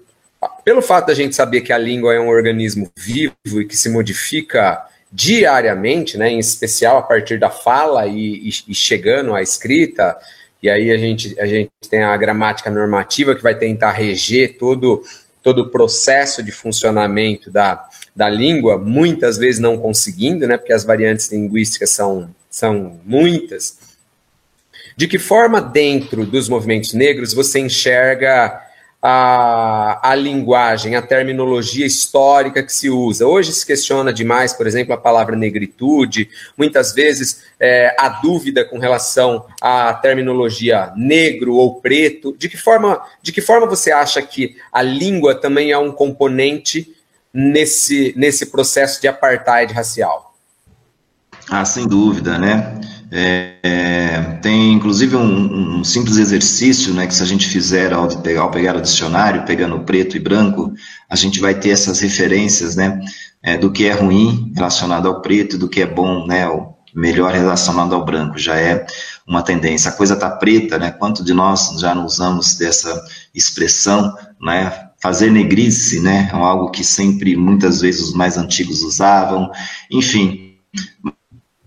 [0.64, 3.88] Pelo fato da gente saber que a língua é um organismo vivo e que se
[3.88, 10.16] modifica diariamente, né, em especial a partir da fala e, e, e chegando à escrita,
[10.62, 15.02] e aí a gente, a gente tem a gramática normativa que vai tentar reger todo
[15.44, 20.84] todo o processo de funcionamento da, da língua, muitas vezes não conseguindo, né, porque as
[20.84, 23.78] variantes linguísticas são, são muitas.
[24.96, 28.63] De que forma, dentro dos movimentos negros, você enxerga
[29.06, 33.26] a, a linguagem, a terminologia histórica que se usa.
[33.26, 38.78] Hoje se questiona demais, por exemplo, a palavra negritude, muitas vezes é, a dúvida com
[38.78, 42.34] relação à terminologia negro ou preto.
[42.38, 46.90] De que forma, de que forma você acha que a língua também é um componente
[47.30, 50.34] nesse, nesse processo de apartheid racial?
[51.50, 52.80] Ah, sem dúvida, né?
[53.16, 58.08] É, é, tem inclusive um, um, simples exercício, né, que se a gente fizer ao
[58.08, 60.74] pegar, ao pegar o dicionário, pegando preto e branco,
[61.08, 63.00] a gente vai ter essas referências, né,
[63.40, 66.74] é, do que é ruim relacionado ao preto e do que é bom, né, o
[66.92, 68.84] melhor relacionado ao branco, já é
[69.28, 69.92] uma tendência.
[69.92, 73.00] A coisa tá preta, né, quanto de nós já não usamos dessa
[73.32, 79.52] expressão, né, fazer negrice, né, é algo que sempre, muitas vezes, os mais antigos usavam,
[79.88, 80.56] enfim,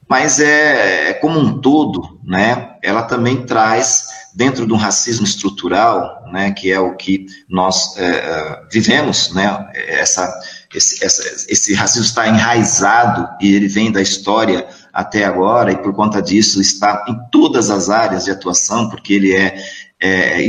[0.10, 6.24] mas é, é, como um todo, né, ela também traz dentro de um racismo estrutural,
[6.32, 10.34] né, que é o que nós é, é vivemos, né, essa,
[10.74, 15.93] esse, essa, esse racismo está enraizado e ele vem da história até agora e por
[15.93, 19.58] conta disso está em todas as áreas de atuação, porque ele é,
[20.00, 20.48] é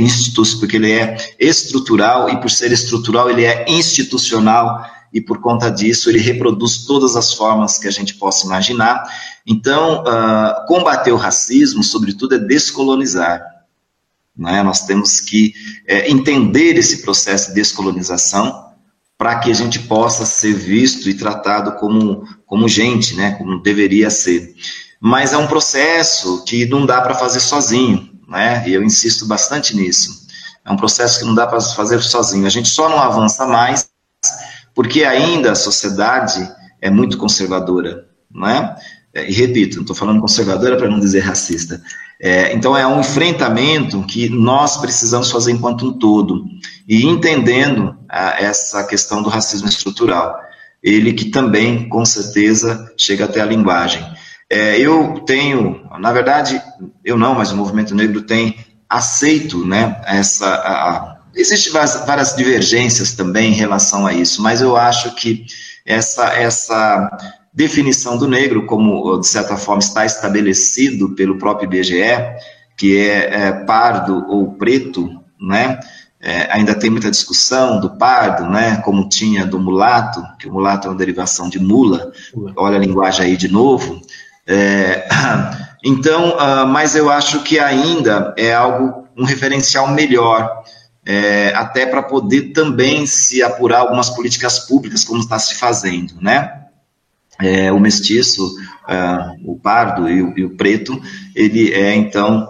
[0.59, 6.09] porque ele é estrutural e por ser estrutural ele é institucional e por conta disso
[6.09, 9.03] ele reproduz todas as formas que a gente possa imaginar.
[9.51, 13.43] Então, uh, combater o racismo, sobretudo, é descolonizar.
[14.37, 14.61] Né?
[14.61, 15.55] Nós temos que
[15.87, 18.69] é, entender esse processo de descolonização
[19.17, 23.31] para que a gente possa ser visto e tratado como, como gente, né?
[23.31, 24.53] como deveria ser.
[25.01, 28.63] Mas é um processo que não dá para fazer sozinho, né?
[28.67, 30.27] e eu insisto bastante nisso.
[30.63, 32.45] É um processo que não dá para fazer sozinho.
[32.45, 33.89] A gente só não avança mais
[34.75, 36.47] porque ainda a sociedade
[36.79, 38.57] é muito conservadora, não é?
[38.57, 41.81] é e repito, não estou falando conservadora para não dizer racista.
[42.21, 46.45] É, então é um enfrentamento que nós precisamos fazer enquanto um todo
[46.87, 50.37] e entendendo a, essa questão do racismo estrutural,
[50.83, 54.05] ele que também com certeza chega até a linguagem.
[54.49, 56.61] É, eu tenho, na verdade,
[57.05, 58.57] eu não, mas o movimento negro tem
[58.89, 65.13] aceito, né, essa a, Existem várias divergências também em relação a isso, mas eu acho
[65.15, 65.45] que
[65.85, 72.03] essa, essa definição do negro, como de certa forma está estabelecido pelo próprio IBGE,
[72.77, 75.09] que é, é pardo ou preto,
[75.39, 75.79] né?
[76.21, 78.77] É, ainda tem muita discussão do pardo, né?
[78.83, 82.11] Como tinha do mulato, que o mulato é uma derivação de mula.
[82.57, 84.01] Olha a linguagem aí de novo.
[84.45, 85.07] É,
[85.83, 90.63] então, uh, mas eu acho que ainda é algo um referencial melhor
[91.05, 96.58] é, até para poder também se apurar algumas políticas públicas, como está se fazendo, né?
[97.41, 98.53] É, o mestiço,
[98.87, 101.01] é, o pardo e o, e o, preto,
[101.33, 102.49] ele é, então,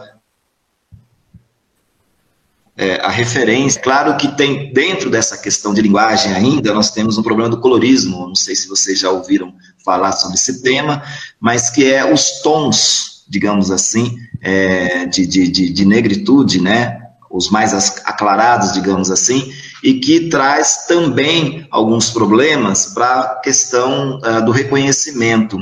[2.75, 3.79] é, a referência.
[3.81, 8.27] Claro que tem, dentro dessa questão de linguagem ainda, nós temos um problema do colorismo,
[8.27, 9.53] não sei se vocês já ouviram
[9.85, 11.03] falar sobre esse tema,
[11.39, 16.99] mas que é os tons, digamos assim, é, de, de, de, de negritude, né?
[17.29, 17.73] os mais
[18.05, 25.57] aclarados, digamos assim, e que traz também alguns problemas para a questão uh, do reconhecimento.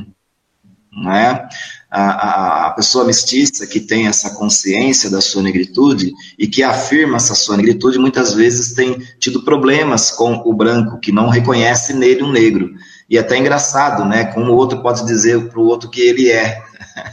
[0.91, 1.47] Não é?
[1.89, 7.33] A, a, pessoa mestiça que tem essa consciência da sua negritude e que afirma essa
[7.33, 12.31] sua negritude, muitas vezes tem tido problemas com o branco, que não reconhece nele um
[12.31, 12.73] negro.
[13.09, 14.25] E é até engraçado, né?
[14.25, 16.61] Como o outro pode dizer para o outro que ele é.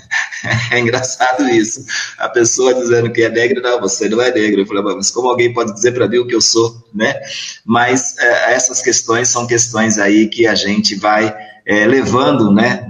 [0.73, 1.85] é engraçado isso.
[2.19, 4.63] A pessoa dizendo que é negra, não, você não é negro.
[4.63, 7.15] Eu falei, mas como alguém pode dizer para mim o que eu sou, né?
[7.65, 11.35] Mas é, essas questões são questões aí que a gente vai
[11.67, 12.87] é, levando, né,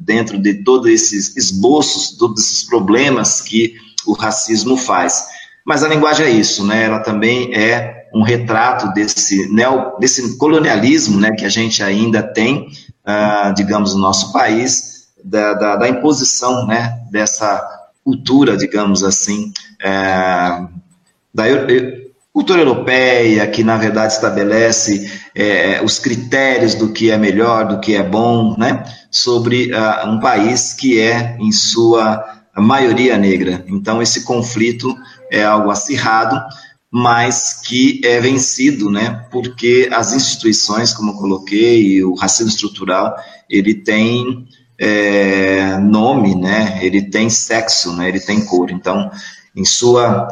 [0.00, 3.74] dentro de todos esses esboços, todos esses problemas que
[4.06, 5.26] o racismo faz.
[5.64, 6.84] Mas a linguagem é isso, né?
[6.84, 12.68] Ela também é um retrato desse, neo, desse colonialismo, né, que a gente ainda tem,
[13.06, 17.66] uh, digamos, no nosso país, da, da, da imposição né, dessa
[18.04, 20.64] cultura, digamos assim, é,
[21.34, 21.44] da
[22.32, 27.94] cultura europeia, que na verdade estabelece é, os critérios do que é melhor, do que
[27.94, 32.24] é bom, né, sobre uh, um país que é, em sua
[32.56, 33.64] maioria, negra.
[33.68, 34.94] Então, esse conflito
[35.30, 36.42] é algo acirrado,
[36.90, 43.14] mas que é vencido, né, porque as instituições, como eu coloquei, o racismo estrutural,
[43.48, 44.46] ele tem
[44.78, 48.70] é, nome, né, ele tem sexo, né, ele tem cor.
[48.70, 49.10] Então,
[49.54, 50.28] em sua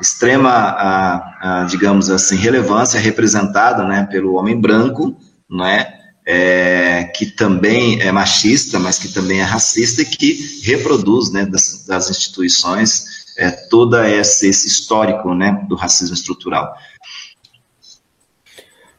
[0.00, 5.14] extrema, digamos assim, relevância, representada né, pelo homem branco,
[5.48, 5.94] não é?
[6.26, 7.04] é?
[7.14, 12.08] que também é machista, mas que também é racista e que reproduz né, das, das
[12.08, 16.74] instituições é, todo esse, esse histórico né, do racismo estrutural.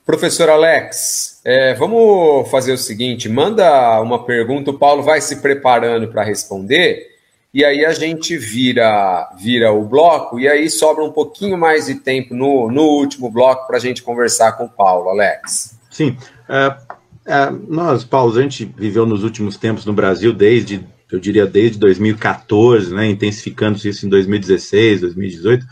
[0.04, 6.08] Professor Alex, é, vamos fazer o seguinte: manda uma pergunta, o Paulo vai se preparando
[6.08, 7.12] para responder
[7.54, 11.96] e aí a gente vira vira o bloco e aí sobra um pouquinho mais de
[11.96, 15.78] tempo no, no último bloco para a gente conversar com o Paulo, Alex.
[15.90, 16.18] Sim,
[16.50, 16.76] é,
[17.26, 20.84] é, nós, Paulo, a gente viveu nos últimos tempos no Brasil desde,
[21.16, 25.66] eu diria, desde 2014, né, intensificando isso em 2016, 2018,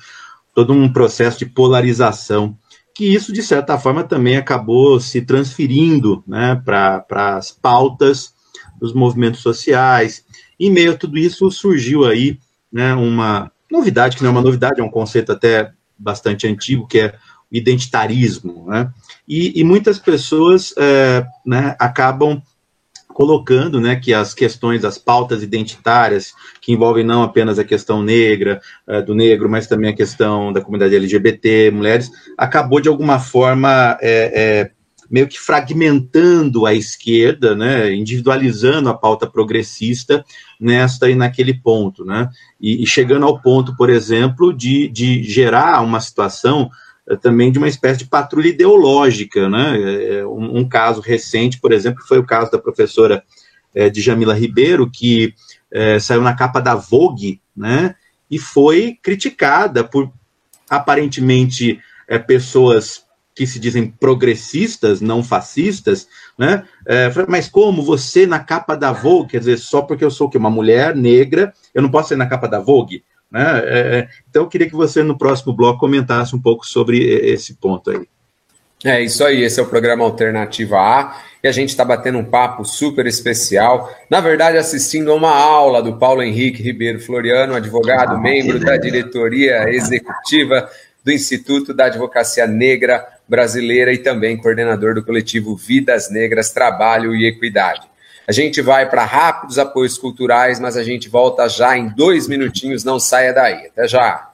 [0.54, 2.58] todo um processo de polarização
[3.00, 7.06] que isso, de certa forma, também acabou se transferindo né, para
[7.38, 8.34] as pautas
[8.78, 10.26] dos movimentos sociais,
[10.60, 12.38] em meio a tudo isso, surgiu aí
[12.70, 17.00] né, uma novidade, que não é uma novidade, é um conceito até bastante antigo, que
[17.00, 17.16] é
[17.50, 18.66] o identitarismo.
[18.68, 18.92] Né?
[19.26, 22.42] E, e muitas pessoas é, né, acabam
[23.20, 28.62] colocando né, que as questões, as pautas identitárias, que envolvem não apenas a questão negra,
[28.88, 33.98] é, do negro, mas também a questão da comunidade LGBT, mulheres, acabou de alguma forma
[34.00, 34.72] é, é,
[35.12, 40.24] meio que fragmentando a esquerda, né, individualizando a pauta progressista
[40.58, 45.82] nesta e naquele ponto, né, e, e chegando ao ponto, por exemplo, de, de gerar
[45.82, 46.70] uma situação
[47.18, 52.04] também de uma espécie de patrulha ideológica, né, eh, um, um, caso recente, por exemplo,
[52.08, 53.24] foi o caso da professora
[53.74, 55.34] é, Djamila Ribeiro, que
[55.72, 57.96] é, saiu na capa da Vogue, né,
[58.30, 60.12] e foi criticada por
[60.70, 63.04] aparentemente é, pessoas
[63.36, 66.66] que se dizem progressistas, não fascistas, né?
[66.86, 70.38] É, mas como você na capa da Vogue, quer dizer, só porque eu sou que
[70.38, 73.62] uma mulher negra, eu não posso ser na capa da Vogue, né?
[73.64, 77.92] É, então eu queria que você no próximo bloco comentasse um pouco sobre esse ponto
[77.92, 78.08] aí.
[78.84, 82.24] É isso aí, esse é o programa Alternativa A e a gente está batendo um
[82.24, 83.94] papo super especial.
[84.10, 88.78] Na verdade, assistindo a uma aula do Paulo Henrique Ribeiro Floriano, advogado, ah, membro da
[88.78, 90.70] diretoria executiva
[91.04, 97.26] do Instituto da Advocacia Negra Brasileira e também coordenador do coletivo Vidas Negras, Trabalho e
[97.26, 97.89] Equidade.
[98.30, 102.84] A gente vai para rápidos apoios culturais, mas a gente volta já em dois minutinhos,
[102.84, 103.66] não saia daí.
[103.66, 104.30] Até já!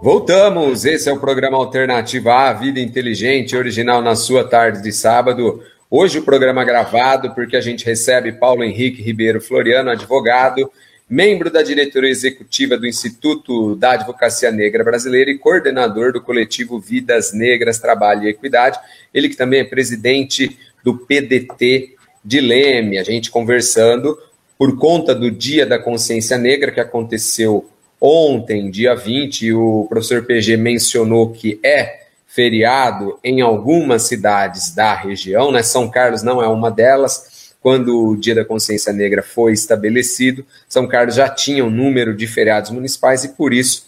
[0.00, 0.84] Voltamos!
[0.84, 5.60] Esse é o programa Alternativa A, Vida Inteligente, original na sua tarde de sábado.
[5.90, 10.70] Hoje o programa gravado, porque a gente recebe Paulo Henrique Ribeiro Floriano, advogado,
[11.10, 17.32] membro da diretoria executiva do Instituto da Advocacia Negra Brasileira e coordenador do coletivo Vidas
[17.32, 18.78] Negras, Trabalho e Equidade.
[19.12, 22.98] Ele que também é presidente do PDT de Leme.
[22.98, 24.18] A gente conversando
[24.58, 27.68] por conta do Dia da Consciência Negra que aconteceu
[28.00, 35.50] ontem, dia 20, o professor PG mencionou que é feriado em algumas cidades da região,
[35.50, 35.62] né?
[35.62, 40.86] São Carlos não é uma delas quando o Dia da Consciência Negra foi estabelecido, São
[40.86, 43.86] Carlos já tinha um número de feriados municipais e por isso,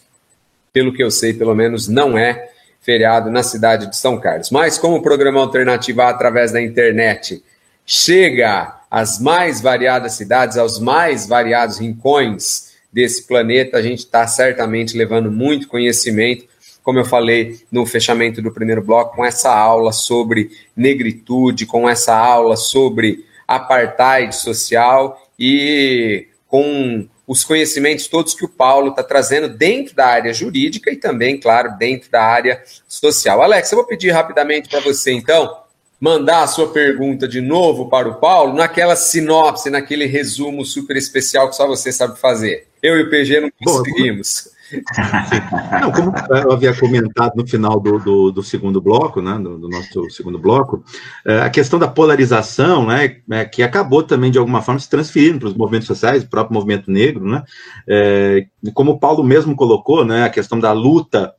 [0.73, 4.51] pelo que eu sei, pelo menos não é feriado na cidade de São Carlos.
[4.51, 7.43] Mas como o programa Alternativa através da internet
[7.85, 14.97] chega às mais variadas cidades, aos mais variados rincões desse planeta, a gente está certamente
[14.97, 16.45] levando muito conhecimento,
[16.83, 22.17] como eu falei no fechamento do primeiro bloco, com essa aula sobre negritude, com essa
[22.17, 29.95] aula sobre apartheid social e com os conhecimentos todos que o Paulo está trazendo dentro
[29.95, 33.41] da área jurídica e também, claro, dentro da área social.
[33.41, 35.57] Alex, eu vou pedir rapidamente para você, então,
[36.01, 41.51] mandar a sua pergunta de novo para o Paulo, naquela sinopse, naquele resumo super especial
[41.51, 42.67] que só você sabe fazer.
[42.83, 44.45] Eu e o PG não conseguimos.
[44.45, 44.61] Bom,
[45.81, 49.69] não, como eu havia comentado no final do, do, do segundo bloco, né, do, do,
[49.69, 50.85] nosso segundo bloco,
[51.27, 55.41] é, a questão da polarização, né, é, que acabou também de alguma forma se transferindo
[55.41, 57.43] para os movimentos sociais, o próprio movimento negro, né,
[57.89, 61.35] é, como o Paulo mesmo colocou, né, a questão da luta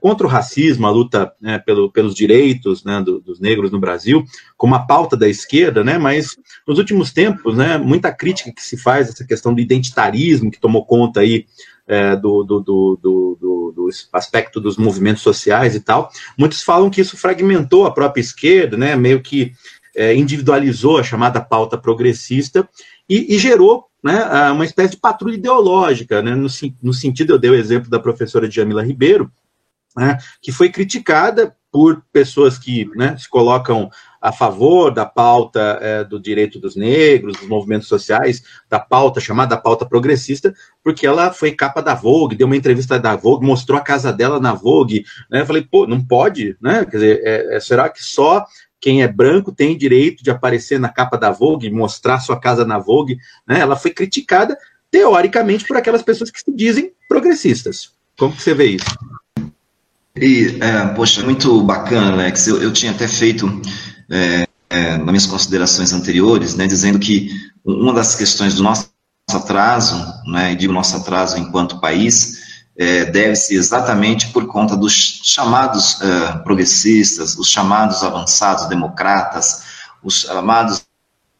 [0.00, 4.24] contra o racismo, a luta né, pelo, pelos direitos né, do, dos negros no Brasil,
[4.56, 8.78] como a pauta da esquerda, né, mas nos últimos tempos, né, muita crítica que se
[8.78, 11.44] faz essa questão do identitarismo que tomou conta aí
[11.86, 16.10] é, do, do, do, do, aspecto dos movimentos sociais e tal.
[16.38, 19.52] Muitos falam que isso fragmentou a própria esquerda, né, meio que
[19.94, 22.66] é, individualizou a chamada pauta progressista
[23.08, 26.48] e, e gerou né, uma espécie de patrulha ideológica, né, no,
[26.82, 29.30] no sentido, eu dei o exemplo da professora Djamila Ribeiro,
[29.96, 33.90] né, que foi criticada por pessoas que né, se colocam
[34.20, 39.56] a favor da pauta é, do direito dos negros, dos movimentos sociais, da pauta chamada
[39.56, 43.82] pauta progressista, porque ela foi capa da Vogue, deu uma entrevista da Vogue, mostrou a
[43.82, 45.04] casa dela na Vogue.
[45.28, 45.40] Né?
[45.40, 46.84] Eu falei, pô, não pode, né?
[46.84, 48.46] Quer dizer, é, é, será que só
[48.80, 52.78] quem é branco tem direito de aparecer na capa da Vogue, mostrar sua casa na
[52.78, 53.18] Vogue?
[53.46, 53.58] Né?
[53.58, 54.56] Ela foi criticada,
[54.92, 57.92] teoricamente, por aquelas pessoas que se dizem progressistas.
[58.16, 58.86] Como que você vê isso?
[60.16, 62.46] E, é, poxa, muito bacana, Alex.
[62.46, 63.60] Eu, eu tinha até feito,
[64.08, 67.30] é, é, nas minhas considerações anteriores, né, dizendo que
[67.64, 68.88] uma das questões do nosso
[69.32, 69.96] atraso,
[70.26, 72.44] né, e digo nosso atraso enquanto país,
[72.76, 79.64] é, deve-se exatamente por conta dos chamados é, progressistas, os chamados avançados democratas,
[80.02, 80.82] os chamados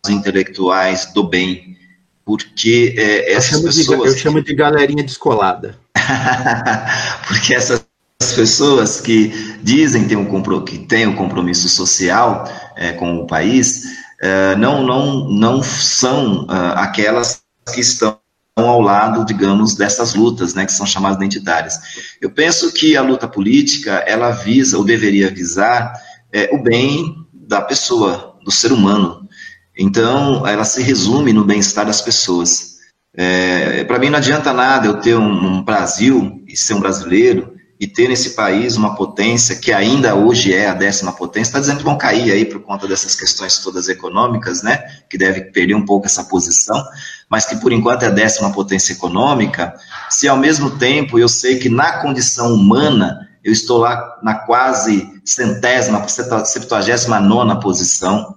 [0.08, 1.76] intelectuais do bem,
[2.24, 4.02] porque é, essas eu pessoas...
[4.02, 5.78] De, eu chamo de galerinha descolada.
[7.28, 7.83] porque essas as
[8.34, 9.28] pessoas que
[9.62, 12.44] dizem ter um que têm um compromisso social
[12.76, 17.42] é, com o país é, não, não, não são é, aquelas
[17.74, 18.18] que estão
[18.56, 21.78] ao lado, digamos, dessas lutas, né, que são chamadas identitárias.
[22.20, 25.92] Eu penso que a luta política, ela visa, ou deveria visar,
[26.32, 29.28] é, o bem da pessoa, do ser humano.
[29.76, 32.76] Então, ela se resume no bem-estar das pessoas.
[33.12, 37.53] É, Para mim, não adianta nada eu ter um, um Brasil e ser um brasileiro
[37.78, 41.78] e ter nesse país uma potência que ainda hoje é a décima potência, está dizendo
[41.78, 45.84] que vão cair aí por conta dessas questões todas econômicas, né, que deve perder um
[45.84, 46.82] pouco essa posição,
[47.28, 49.74] mas que por enquanto é a décima potência econômica,
[50.08, 55.10] se ao mesmo tempo eu sei que na condição humana eu estou lá na quase
[55.24, 58.36] centésima, septuagésima nona posição,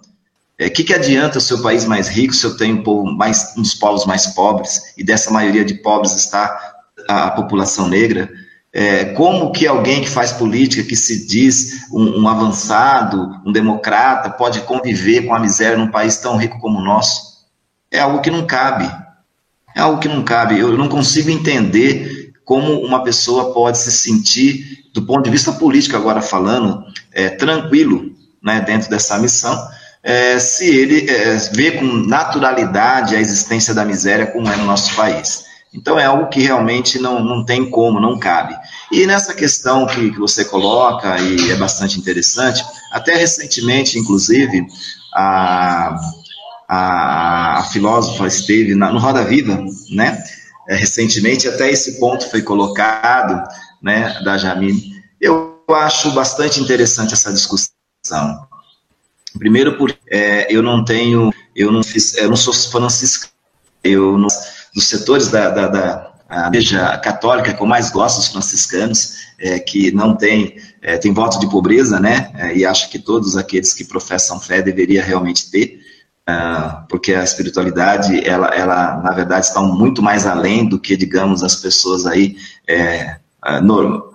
[0.59, 3.05] o é, que, que adianta o seu país mais rico se eu tenho um, povo
[3.11, 6.75] mais, um dos povos mais pobres, e dessa maioria de pobres está
[7.07, 8.27] a, a população negra?
[8.73, 14.29] É, como que alguém que faz política, que se diz um, um, avançado, um democrata,
[14.29, 17.47] pode conviver com a miséria num país tão rico como o nosso?
[17.89, 18.91] É algo que não cabe.
[19.75, 20.59] É algo que não cabe.
[20.59, 25.95] Eu não consigo entender como uma pessoa pode se sentir, do ponto de vista político
[25.95, 28.11] agora falando, é, tranquilo
[28.41, 29.67] né, dentro dessa missão,
[30.01, 34.95] é, se ele é, vê com naturalidade a existência da miséria como é no nosso
[34.95, 35.46] país.
[35.77, 38.55] Então é algo que realmente não, não tem como, não cabe.
[38.91, 44.65] E nessa questão que, que você coloca, e é bastante interessante, até recentemente, inclusive,
[45.13, 45.95] a,
[46.67, 50.23] a, a filósofa esteve na, no Roda Viva, né?
[50.67, 53.47] É, recentemente, até esse ponto foi colocado,
[53.81, 54.83] né, da Jamile.
[55.21, 57.69] Eu acho bastante interessante essa discussão.
[59.37, 63.31] Primeiro porque é, eu não tenho, eu não fiz, eu não sou franciscano,
[63.83, 64.27] eu não
[64.77, 69.91] dos setores da, da, da igreja católica que eu mais gosto, os franciscanos, é, que
[69.91, 72.31] não tem, é, tem voto de pobreza, né?
[72.35, 75.79] É, e acho que todos aqueles que professam fé deveria realmente ter,
[76.29, 81.41] uh, porque a espiritualidade, ela, ela, na verdade, está muito mais além do que, digamos,
[81.41, 83.17] as pessoas aí é,
[83.47, 84.13] uh, no,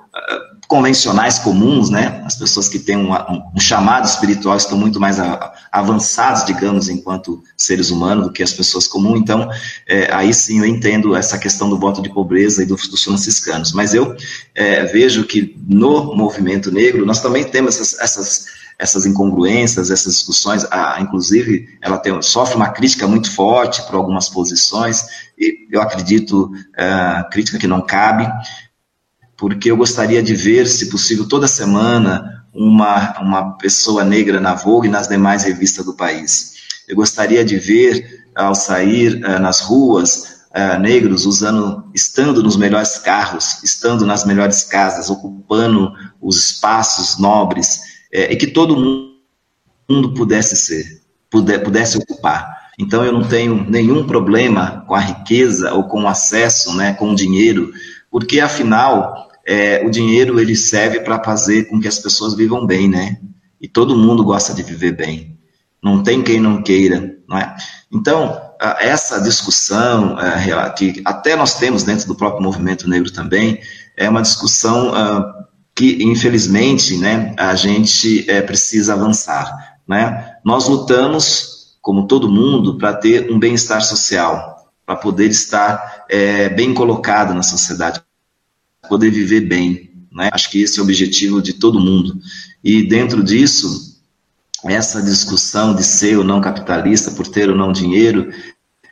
[0.72, 2.22] convencionais comuns, né?
[2.24, 3.12] As pessoas que têm um,
[3.54, 8.54] um chamado espiritual estão muito mais a, avançados, digamos, enquanto seres humanos do que as
[8.54, 9.20] pessoas comuns.
[9.20, 9.50] Então,
[9.86, 13.74] é, aí sim eu entendo essa questão do voto de pobreza e do, dos franciscanos.
[13.74, 14.16] Mas eu
[14.54, 20.66] é, vejo que no movimento negro nós também temos essas, essas essas incongruências, essas discussões,
[20.70, 25.06] a, inclusive ela tem, sofre uma crítica muito forte por algumas posições,
[25.38, 28.26] e eu acredito, é, crítica que não cabe,
[29.36, 34.88] porque eu gostaria de ver, se possível, toda semana uma, uma pessoa negra na Vogue
[34.88, 36.52] e nas demais revistas do país.
[36.88, 42.98] Eu gostaria de ver, ao sair uh, nas ruas, uh, negros usando, estando nos melhores
[42.98, 47.80] carros, estando nas melhores casas, ocupando os espaços nobres,
[48.12, 52.62] é, e que todo mundo pudesse ser, puder, pudesse ocupar.
[52.78, 57.12] Então, eu não tenho nenhum problema com a riqueza ou com o acesso, né, com
[57.12, 57.72] o dinheiro,
[58.12, 62.86] porque afinal é, o dinheiro ele serve para fazer com que as pessoas vivam bem,
[62.88, 63.18] né?
[63.58, 65.38] E todo mundo gosta de viver bem.
[65.82, 67.56] Não tem quem não queira, não é?
[67.90, 68.38] Então,
[68.78, 73.58] essa discussão, é, que até nós temos dentro do próprio movimento negro também,
[73.96, 74.92] é uma discussão
[75.74, 79.50] que, infelizmente, né, a gente é, precisa avançar.
[79.88, 80.36] Né?
[80.44, 84.51] Nós lutamos, como todo mundo, para ter um bem-estar social,
[84.84, 88.02] para poder estar é, bem colocado na sociedade,
[88.88, 89.90] poder viver bem.
[90.12, 90.28] Né?
[90.32, 92.18] Acho que esse é o objetivo de todo mundo.
[92.62, 94.00] E dentro disso,
[94.64, 98.32] essa discussão de ser ou não capitalista, por ter ou não dinheiro,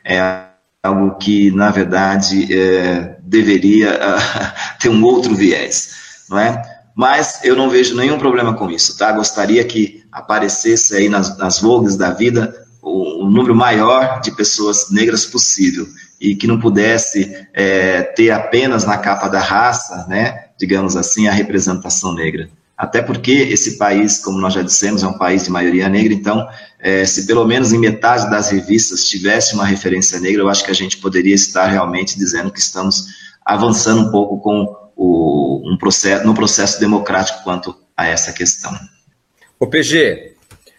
[0.03, 0.49] é
[0.83, 6.61] algo que, na verdade, é, deveria uh, ter um outro viés, não é?
[6.95, 9.11] Mas eu não vejo nenhum problema com isso, tá?
[9.11, 14.89] Gostaria que aparecesse aí nas, nas vogues da vida o, o, número maior de pessoas
[14.89, 15.87] negras possível
[16.19, 21.31] e que não pudesse é, ter apenas na capa da raça, né, digamos assim, a
[21.31, 22.49] representação negra
[22.81, 26.49] até porque esse país, como nós já dissemos, é um país de maioria negra, então,
[26.79, 30.71] é, se pelo menos em metade das revistas tivesse uma referência negra, eu acho que
[30.71, 33.05] a gente poderia estar realmente dizendo que estamos
[33.45, 38.75] avançando um pouco com o, um processo, no processo democrático quanto a essa questão.
[39.59, 40.30] O PG,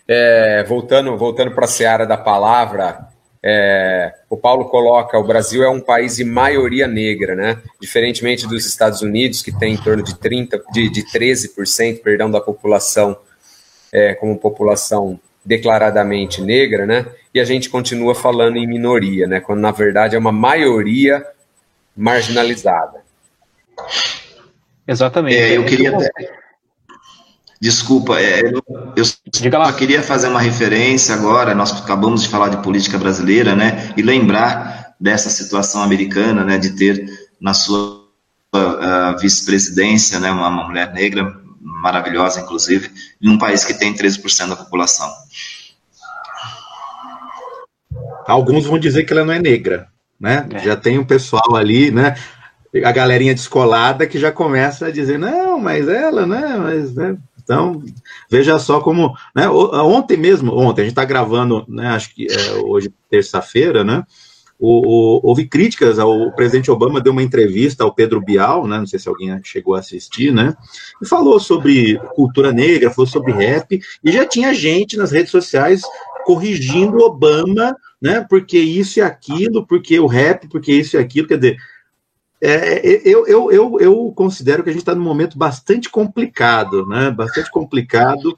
[0.07, 3.09] é, voltando, voltando para a seara da palavra,
[3.43, 7.59] é, o Paulo coloca o Brasil é um país de maioria negra, né?
[7.81, 12.41] Diferentemente dos Estados Unidos, que tem em torno de 30, de, de 13%, perdão, da
[12.41, 13.17] população
[13.93, 17.07] é, como população declaradamente negra, né?
[17.35, 19.41] E a gente continua falando em minoria, né?
[19.41, 21.27] Quando na verdade é uma maioria
[21.97, 23.03] marginalizada.
[24.87, 25.37] Exatamente.
[25.37, 26.42] É, eu queria até
[27.63, 28.61] Desculpa, é, eu,
[28.97, 33.95] eu só queria fazer uma referência agora, nós acabamos de falar de política brasileira, né,
[33.97, 37.07] e lembrar dessa situação americana, né, de ter
[37.41, 38.03] na sua
[38.53, 42.91] uh, vice-presidência, né, uma, uma, mulher negra, maravilhosa, inclusive,
[43.23, 45.09] em um país que tem 13% da população.
[48.27, 49.87] Alguns vão dizer que ela não é negra,
[50.19, 50.59] né, é.
[50.59, 52.17] já tem um pessoal ali, né,
[52.85, 56.93] a galerinha descolada que já começa a dizer, não, mas ela, né, mas...
[56.97, 57.17] Né,
[57.53, 57.83] então,
[58.31, 59.15] veja só como.
[59.37, 64.05] Né, ontem mesmo, ontem, a gente está gravando, né, acho que é, hoje, terça-feira, né?
[64.59, 68.87] O, o, houve críticas ao presidente Obama deu uma entrevista ao Pedro Bial, né, não
[68.87, 70.55] sei se alguém chegou a assistir, né,
[71.03, 75.83] e falou sobre cultura negra, falou sobre rap, e já tinha gente nas redes sociais
[76.25, 81.39] corrigindo Obama, né, porque isso e aquilo, porque o rap, porque isso e aquilo, quer
[81.39, 81.57] dizer,
[82.45, 86.85] é, é, eu, eu, eu, eu, considero que a gente está num momento bastante complicado,
[86.87, 87.09] né?
[87.09, 88.37] Bastante complicado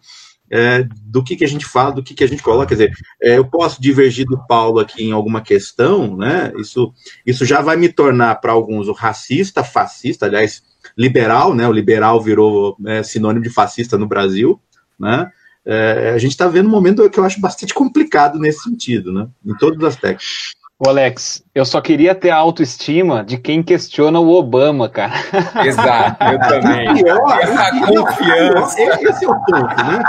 [0.51, 2.67] é, do que, que a gente fala, do que, que a gente coloca.
[2.67, 2.93] Quer dizer,
[3.23, 6.53] é, eu posso divergir do Paulo aqui em alguma questão, né?
[6.59, 6.93] Isso,
[7.25, 10.63] isso já vai me tornar para alguns o racista, fascista, aliás,
[10.99, 11.67] liberal, né?
[11.67, 14.61] O liberal virou é, sinônimo de fascista no Brasil,
[15.01, 15.31] né?
[15.65, 19.27] É, a gente está vendo um momento que eu acho bastante complicado nesse sentido, né?
[19.43, 20.55] Em todos os aspectos.
[20.77, 25.13] Ô Alex, eu só queria ter a autoestima de quem questiona o Obama, cara.
[25.65, 26.95] Exato, eu também.
[26.95, 28.81] Pior, Essa confiança.
[28.81, 30.03] Esse é o ponto, né?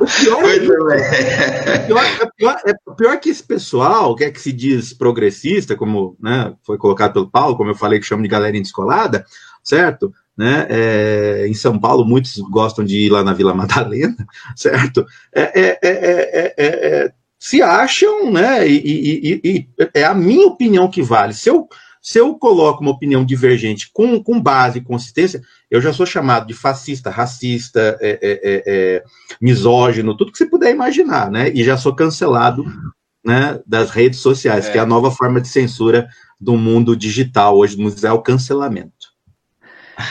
[0.00, 0.44] O pior,
[0.92, 5.76] é, pior, é, pior, é pior que esse pessoal, que é que se diz progressista,
[5.76, 9.24] como né, foi colocado pelo Paulo, como eu falei que chamo de galerinha descolada,
[9.62, 10.12] certo?
[10.36, 14.16] Né, é, em São Paulo, muitos gostam de ir lá na Vila Madalena,
[14.56, 15.06] certo?
[15.32, 18.66] É, é, é, é se acham, né?
[18.68, 21.32] E, e, e, e, é a minha opinião que vale.
[21.32, 21.68] Se eu,
[22.02, 26.46] se eu coloco uma opinião divergente com, com base e consistência, eu já sou chamado
[26.46, 29.04] de fascista, racista, é, é, é, é,
[29.40, 31.50] misógino, tudo que você puder imaginar, né?
[31.54, 32.64] E já sou cancelado
[33.24, 34.86] né, das redes sociais, que é a é.
[34.86, 36.08] nova forma de censura
[36.40, 39.08] do mundo digital hoje, é o cancelamento.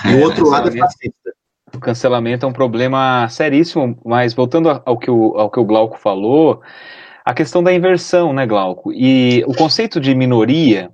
[0.06, 1.34] E o outro lado é fascista.
[1.74, 5.98] O cancelamento é um problema seríssimo, mas voltando ao que o, ao que o Glauco
[5.98, 6.62] falou,
[7.28, 8.94] a questão da inversão, né, Glauco?
[8.94, 10.90] E o conceito de minoria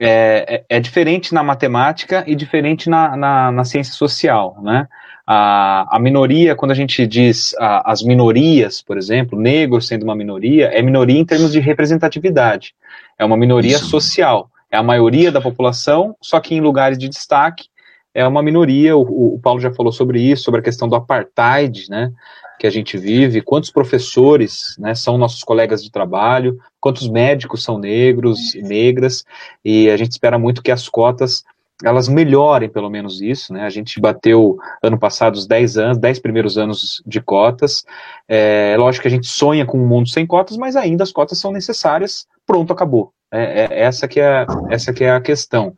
[0.00, 4.88] é, é, é diferente na matemática e diferente na, na, na ciência social, né?
[5.24, 10.16] A, a, minoria, quando a gente diz a, as minorias, por exemplo, negros sendo uma
[10.16, 12.74] minoria, é minoria em termos de representatividade.
[13.16, 13.86] É uma minoria Isso.
[13.86, 14.50] social.
[14.68, 17.66] É a maioria da população, só que em lugares de destaque
[18.12, 18.96] é uma minoria.
[18.96, 22.10] O, o Paulo já falou sobre isso, sobre a questão do apartheid, né?
[22.58, 27.78] Que a gente vive, quantos professores né, são nossos colegas de trabalho, quantos médicos são
[27.78, 29.24] negros e negras,
[29.64, 31.44] e a gente espera muito que as cotas
[31.84, 33.64] elas melhorem pelo menos isso, né?
[33.64, 37.84] A gente bateu ano passado os 10 anos, 10 primeiros anos de cotas.
[38.26, 41.38] É lógico que a gente sonha com um mundo sem cotas, mas ainda as cotas
[41.38, 42.26] são necessárias.
[42.46, 43.12] Pronto, acabou.
[43.30, 45.74] É, é essa que é essa que é a questão.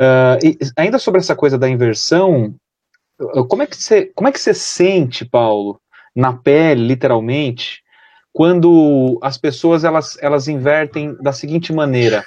[0.00, 2.54] Uh, e ainda sobre essa coisa da inversão,
[3.48, 5.80] como é que você como é que você sente, Paulo,
[6.18, 7.80] na pele, literalmente,
[8.32, 12.24] quando as pessoas elas, elas invertem da seguinte maneira: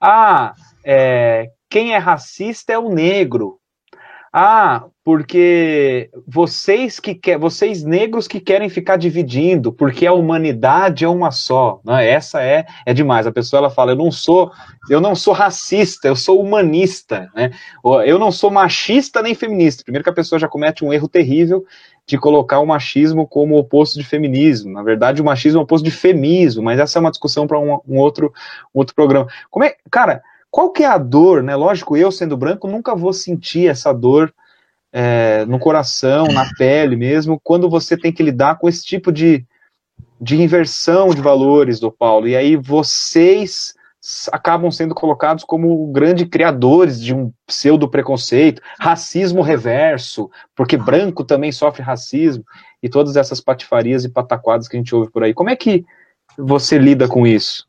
[0.00, 3.58] ah, é, quem é racista é o negro.
[4.34, 11.08] Ah, porque vocês que quer, vocês negros que querem ficar dividindo, porque a humanidade é
[11.08, 11.80] uma só.
[11.84, 12.08] Né?
[12.08, 13.26] Essa é é demais.
[13.26, 14.50] A pessoa ela fala, eu não sou,
[14.88, 17.50] eu não sou racista, eu sou humanista, né?
[18.06, 19.82] Eu não sou machista nem feminista.
[19.82, 21.66] Primeiro que a pessoa já comete um erro terrível
[22.06, 24.72] de colocar o machismo como oposto de feminismo.
[24.72, 27.78] Na verdade, o machismo é oposto de feminismo, mas essa é uma discussão para um,
[27.86, 28.32] um, outro
[28.74, 29.26] um outro programa.
[29.50, 30.22] Como é, cara?
[30.52, 31.56] Qual que é a dor, né?
[31.56, 34.32] Lógico, eu sendo branco nunca vou sentir essa dor
[34.92, 39.46] é, no coração, na pele mesmo, quando você tem que lidar com esse tipo de,
[40.20, 42.28] de inversão de valores do Paulo.
[42.28, 43.72] E aí vocês
[44.30, 51.50] acabam sendo colocados como grandes criadores de um pseudo preconceito, racismo reverso, porque branco também
[51.50, 52.44] sofre racismo
[52.82, 55.32] e todas essas patifarias e pataquadas que a gente ouve por aí.
[55.32, 55.82] Como é que
[56.36, 57.66] você lida com isso?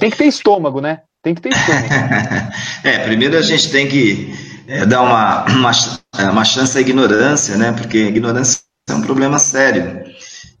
[0.00, 1.02] Tem que ter estômago, né?
[1.22, 1.84] Tem que ter estômago.
[2.84, 4.32] é, primeiro a gente tem que
[4.66, 5.70] é, dar uma, uma,
[6.18, 7.72] é, uma chance à ignorância, né?
[7.72, 10.04] Porque ignorância é um problema sério.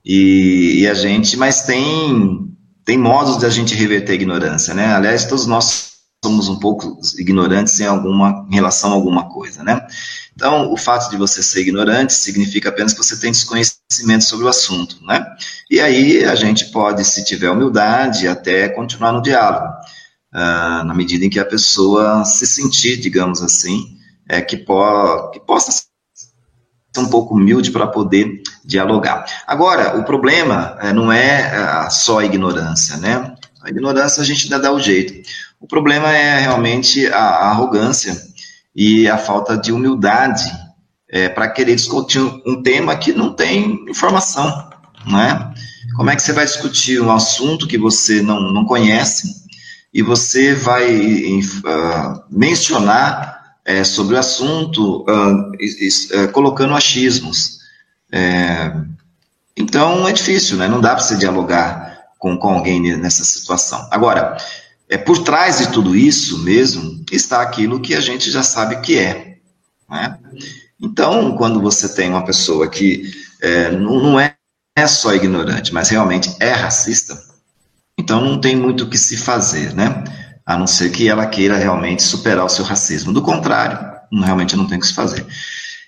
[0.04, 2.48] E, e, a gente, mas tem,
[2.84, 4.94] tem modos de a gente reverter a ignorância, né?
[4.94, 5.90] Aliás, todos nós
[6.22, 9.86] somos um pouco ignorantes em alguma em relação a alguma coisa, né?
[10.34, 14.48] Então, o fato de você ser ignorante significa apenas que você tem desconhecimento sobre o
[14.48, 15.24] assunto, né?
[15.70, 19.79] E aí a gente pode, se tiver humildade, até continuar no diálogo
[20.34, 23.96] uh, na medida em que a pessoa se sentir, digamos assim,
[24.28, 25.84] é, que, po que possa ser
[26.98, 29.24] um pouco humilde para poder dialogar.
[29.46, 33.34] Agora, o problema é, não é só a ignorância, né?
[33.62, 35.28] A ignorância a gente ainda dá o jeito.
[35.60, 38.16] O problema é realmente a, a arrogância
[38.74, 40.50] e a falta de humildade
[41.08, 44.70] é, para querer discutir um tema que não tem informação,
[45.04, 45.52] não é?
[45.96, 49.39] Como é que você vai discutir um assunto que você não, não conhece
[49.92, 57.58] e você vai uh, mencionar é, sobre o assunto uh, uh, colocando achismos.
[58.12, 58.72] É,
[59.56, 60.68] então é difícil, né?
[60.68, 63.86] não dá para você dialogar com, com alguém nessa situação.
[63.90, 64.36] Agora,
[64.88, 68.98] é, por trás de tudo isso mesmo está aquilo que a gente já sabe que
[68.98, 69.36] é.
[69.88, 70.18] Né?
[70.80, 74.34] Então, quando você tem uma pessoa que é, não, não é
[74.86, 77.29] só ignorante, mas realmente é racista,
[78.00, 80.02] então não tem muito o que se fazer, né?
[80.46, 83.12] A não ser que ela queira realmente superar o seu racismo.
[83.12, 83.78] Do contrário,
[84.24, 85.24] realmente não tem o que se fazer.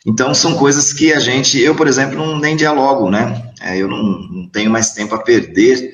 [0.06, 3.50] Então são coisas que a gente, eu por exemplo, não nem dialogo, né?
[3.62, 5.90] É, eu não, não, tenho mais tempo a perder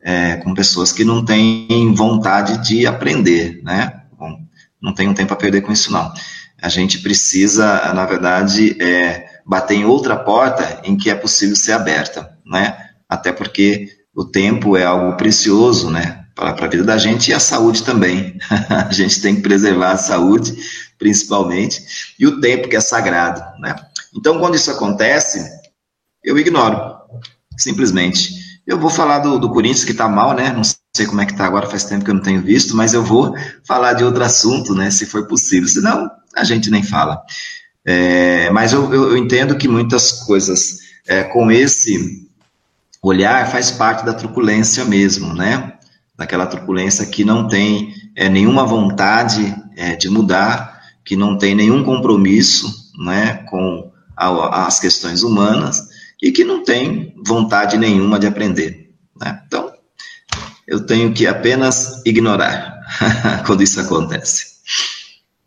[0.00, 4.02] é, com pessoas que não têm vontade de aprender, né?
[4.16, 4.38] Bom,
[4.80, 6.12] não tenho tempo a perder com isso não.
[6.62, 11.72] A gente precisa, na verdade, é, bater em outra porta em que é possível ser
[11.72, 12.76] aberta, né?
[13.08, 16.24] Até porque o tempo é algo precioso, né?
[16.34, 18.36] Para a vida da gente e a saúde também.
[18.68, 20.56] a gente tem que preservar a saúde,
[20.98, 23.76] principalmente, e o tempo que é sagrado, né?
[24.12, 25.48] Então, quando isso acontece,
[26.24, 26.96] eu ignoro,
[27.56, 28.34] simplesmente.
[28.66, 30.52] Eu vou falar do, do Corinthians que está mal, né?
[30.52, 32.94] Não sei como é que está agora, faz tempo que eu não tenho visto, mas
[32.94, 34.90] eu vou falar de outro assunto, né?
[34.90, 35.68] Se for possível.
[35.68, 37.22] Senão, a gente nem fala.
[37.86, 42.27] É, mas eu, eu, eu, entendo que muitas coisas é, com esse
[43.02, 45.74] olhar faz parte da truculência mesmo, né?
[46.16, 51.84] Daquela truculência que não tem é, nenhuma vontade é, de mudar, que não tem nenhum
[51.84, 55.88] compromisso, né, com a, as questões humanas
[56.20, 58.90] e que não tem vontade nenhuma de aprender.
[59.18, 59.40] Né?
[59.46, 59.72] Então,
[60.66, 62.80] eu tenho que apenas ignorar
[63.46, 64.58] quando isso acontece.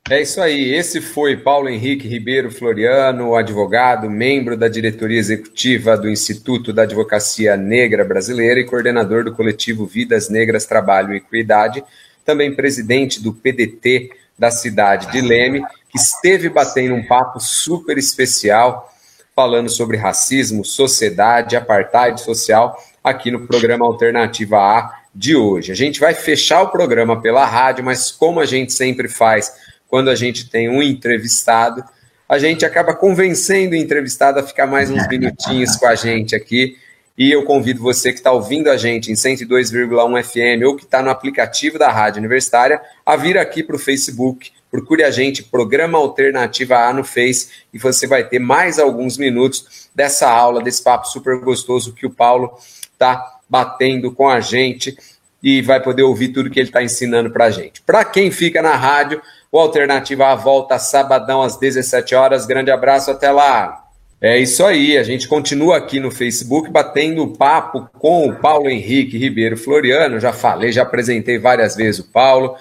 [0.09, 0.73] É isso aí.
[0.73, 7.55] Esse foi Paulo Henrique Ribeiro Floriano, advogado, membro da diretoria executiva do Instituto da Advocacia
[7.55, 11.83] Negra Brasileira e coordenador do coletivo Vidas Negras Trabalho e Equidade,
[12.25, 18.91] também presidente do PDT da cidade de Leme, que esteve batendo um papo super especial
[19.35, 25.71] falando sobre racismo, sociedade, apartheid social aqui no programa Alternativa A de hoje.
[25.71, 29.53] A gente vai fechar o programa pela rádio, mas como a gente sempre faz
[29.91, 31.83] quando a gente tem um entrevistado,
[32.27, 36.77] a gente acaba convencendo o entrevistado a ficar mais uns minutinhos com a gente aqui.
[37.17, 41.03] E eu convido você que está ouvindo a gente em 102,1 FM ou que está
[41.03, 44.51] no aplicativo da Rádio Universitária a vir aqui para o Facebook.
[44.71, 49.89] Procure a gente, Programa Alternativa A no Face, e você vai ter mais alguns minutos
[49.93, 52.57] dessa aula, desse papo super gostoso que o Paulo
[52.93, 54.97] está batendo com a gente
[55.43, 57.81] e vai poder ouvir tudo que ele está ensinando para a gente.
[57.81, 59.21] Para quem fica na rádio,
[59.51, 62.45] o Alternativa volta sabadão às 17 horas.
[62.45, 63.83] Grande abraço, até lá.
[64.21, 69.17] É isso aí, a gente continua aqui no Facebook batendo papo com o Paulo Henrique
[69.17, 70.19] Ribeiro Floriano.
[70.19, 72.55] Já falei, já apresentei várias vezes o Paulo.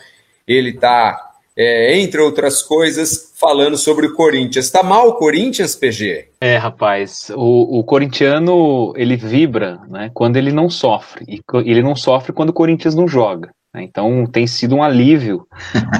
[0.48, 4.64] Ele está é, entre outras coisas, falando sobre o Corinthians.
[4.64, 6.30] Está mal o Corinthians, PG?
[6.40, 11.94] É, rapaz, o, o corintiano ele vibra né, quando ele não sofre, e ele não
[11.94, 13.50] sofre quando o Corinthians não joga.
[13.74, 13.82] Né?
[13.82, 15.46] Então tem sido um alívio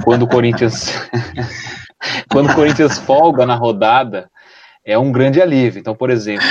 [0.04, 0.92] quando o Corinthians
[2.30, 4.30] quando o Corinthians folga na rodada
[4.84, 5.78] é um grande alívio.
[5.78, 6.46] Então, por exemplo,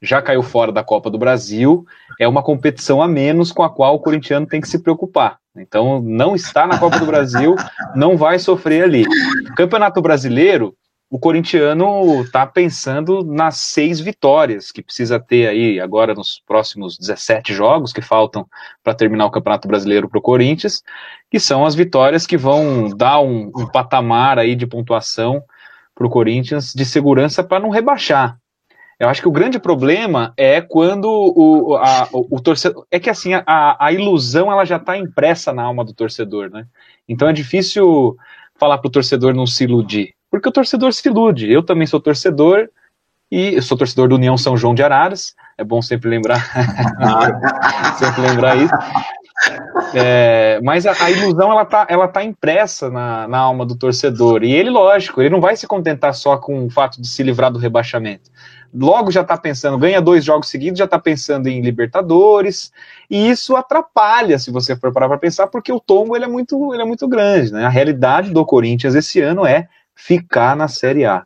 [0.00, 1.84] já caiu fora da Copa do Brasil,
[2.18, 5.38] é uma competição a menos com a qual o corintiano tem que se preocupar.
[5.56, 7.54] Então, não está na Copa do Brasil,
[7.94, 9.04] não vai sofrer ali.
[9.56, 10.74] Campeonato Brasileiro,
[11.12, 17.52] o corintiano está pensando nas seis vitórias que precisa ter aí agora nos próximos 17
[17.52, 18.46] jogos que faltam
[18.82, 20.82] para terminar o Campeonato Brasileiro para o Corinthians,
[21.30, 25.44] que são as vitórias que vão dar um, um patamar aí de pontuação
[25.94, 28.38] para o Corinthians de segurança para não rebaixar.
[28.98, 32.86] Eu acho que o grande problema é quando o, a, o, o torcedor.
[32.90, 36.64] É que assim, a, a ilusão ela já está impressa na alma do torcedor, né?
[37.06, 38.16] Então é difícil
[38.54, 40.14] falar para o torcedor não se iludir.
[40.32, 41.52] Porque o torcedor se ilude.
[41.52, 42.70] Eu também sou torcedor
[43.30, 45.34] e eu sou torcedor do União São João de Araras.
[45.58, 46.40] É bom sempre lembrar,
[48.00, 48.74] sempre lembrar isso.
[49.94, 54.42] É, mas a, a, ilusão ela tá, ela tá impressa na, na alma do torcedor.
[54.42, 57.52] E ele, lógico, ele não vai se contentar só com o fato de se livrar
[57.52, 58.30] do rebaixamento.
[58.74, 62.72] Logo já está pensando, ganha dois jogos seguidos, já está pensando em Libertadores,
[63.10, 66.72] e isso atrapalha, se você for parar para pensar, porque o tombo ele é muito,
[66.72, 67.52] ele é muito grande.
[67.52, 67.66] Né?
[67.66, 71.24] A realidade do Corinthians esse ano é ficar na Série A.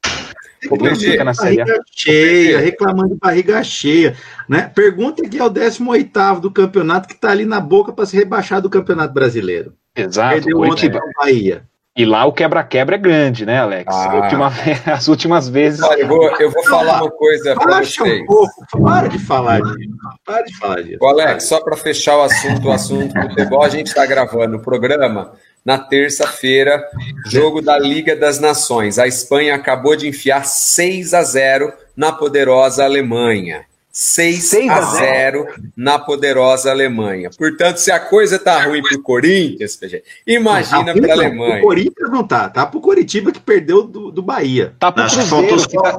[0.69, 1.67] Como fica na Série A?
[1.95, 4.17] cheia, reclamando de barriga cheia.
[4.49, 4.71] Né?
[4.75, 8.61] Pergunta que é o 18 do campeonato que está ali na boca para se rebaixar
[8.61, 9.75] do Campeonato Brasileiro.
[9.95, 10.35] Exato.
[10.35, 11.65] Perdeu ontem Bahia.
[11.97, 13.87] E lá o quebra-quebra é grande, né, Alex?
[13.89, 14.17] Ah.
[14.17, 14.53] Última,
[14.93, 15.81] as últimas vezes.
[15.83, 18.21] Olha, eu, vou, eu vou falar uma coisa para vocês.
[18.23, 19.97] Um pouco, para de falar disso.
[20.23, 20.99] Para de falar disso.
[21.01, 24.59] O Alex, só para fechar o assunto, o assunto do futebol, a gente está gravando
[24.59, 25.33] o programa
[25.67, 26.81] na terça-feira,
[27.27, 29.01] jogo da Liga das Nações.
[29.01, 33.65] A Espanha acabou de enfiar 6 a 0 na poderosa Alemanha.
[33.91, 35.47] 6, 6 a 0
[35.77, 37.31] na poderosa Alemanha.
[37.37, 39.77] Portanto, se a coisa tá ruim para o Corinthians,
[40.25, 41.59] imagina tá para a Alemanha.
[41.59, 44.75] O Corinthians não tá, tá para o Coritiba que perdeu do, do Bahia.
[44.79, 45.99] Tá pro acho, que faltou só, tá-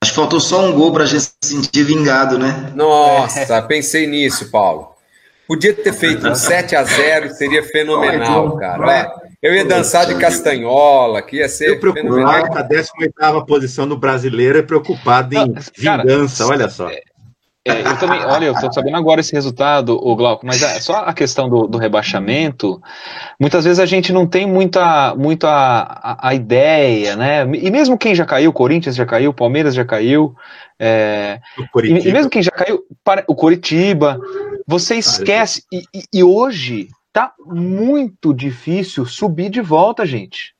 [0.00, 2.72] acho que faltou só um gol para a gente se sentir vingado, né?
[2.74, 4.91] Nossa, pensei nisso, Paulo.
[5.52, 9.12] Podia ter feito um 7 a 0 seria fenomenal, cara.
[9.42, 11.68] Eu ia dançar de castanhola, que ia ser.
[11.68, 16.88] Eu preocupado com a 18 posição do brasileiro é preocupado em vingança, olha só.
[17.64, 21.04] É, eu também, olha, eu estou sabendo agora esse resultado, o Glauco, mas é só
[21.04, 22.82] a questão do, do, rebaixamento,
[23.38, 27.44] muitas vezes a gente não tem muita, muita a, a, ideia, né?
[27.54, 30.34] E mesmo quem já caiu, o Corinthians já caiu, o Palmeiras já caiu,
[30.76, 31.38] é,
[31.84, 32.82] e, e, mesmo quem já caiu,
[33.28, 34.18] o Coritiba,
[34.66, 35.62] você esquece.
[35.72, 40.52] E, e, e hoje tá muito difícil subir de volta, gente.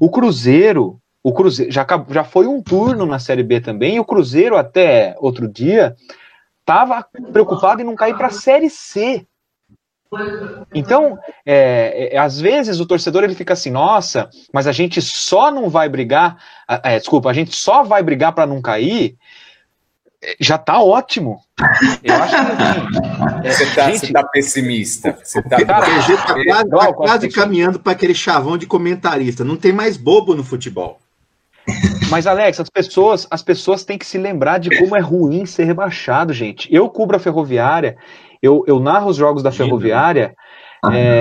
[0.00, 4.04] O Cruzeiro, o Cruzeiro já, já foi um turno na Série B também, e o
[4.04, 5.96] Cruzeiro até outro dia
[6.64, 9.26] estava preocupado em não cair para a Série C.
[10.72, 15.50] Então, é, é, às vezes o torcedor ele fica assim, nossa, mas a gente só
[15.50, 16.38] não vai brigar,
[16.68, 19.16] é, desculpa, a gente só vai brigar para não cair,
[20.40, 21.40] já tá ótimo.
[22.02, 25.18] Eu acho que assim, você, tá, gente, você tá pessimista.
[25.22, 29.44] Você tá, cara, tá quase, tá quase caminhando para aquele chavão de comentarista.
[29.44, 31.00] Não tem mais bobo no futebol.
[32.10, 35.64] Mas, Alex, as pessoas, as pessoas têm que se lembrar de como é ruim ser
[35.64, 36.72] rebaixado, gente.
[36.72, 37.96] Eu cubro a ferroviária,
[38.42, 40.34] eu, eu narro os jogos da ferroviária,
[40.92, 41.20] é,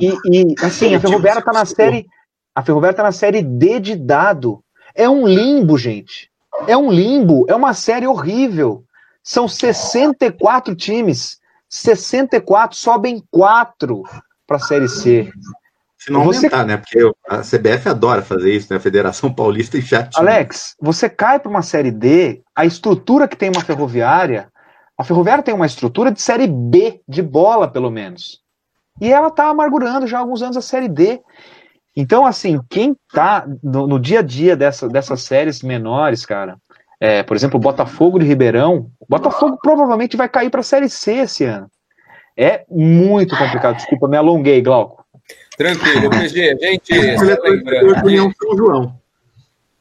[0.00, 2.06] e, e, assim, a ferroviária tá na série.
[2.54, 4.62] A ferroviária tá na série D de dado.
[4.94, 6.30] É um limbo, gente.
[6.66, 8.82] É um limbo, é uma série horrível.
[9.22, 11.38] São 64 times.
[11.68, 14.02] 64, sobem 4
[14.46, 15.30] para a Série C.
[15.98, 16.46] Se não você...
[16.46, 16.76] aumentar, né?
[16.76, 18.76] Porque a CBF adora fazer isso, né?
[18.76, 23.36] A Federação Paulista e já Alex, você cai para uma série D, a estrutura que
[23.36, 24.48] tem uma ferroviária,
[24.96, 28.40] a ferroviária tem uma estrutura de série B, de bola, pelo menos.
[29.00, 31.20] E ela tá amargurando já há alguns anos a série D.
[31.96, 36.56] Então, assim, quem tá no, no dia a dia dessa, dessas séries menores, cara,
[37.00, 41.14] é, por exemplo, Botafogo de Ribeirão, o Botafogo provavelmente vai cair para a série C
[41.14, 41.68] esse ano.
[42.36, 43.76] É muito complicado.
[43.76, 45.04] Desculpa, me alonguei, Glauco.
[45.58, 49.00] Tranquilo, PG, gente, lembrando União São João.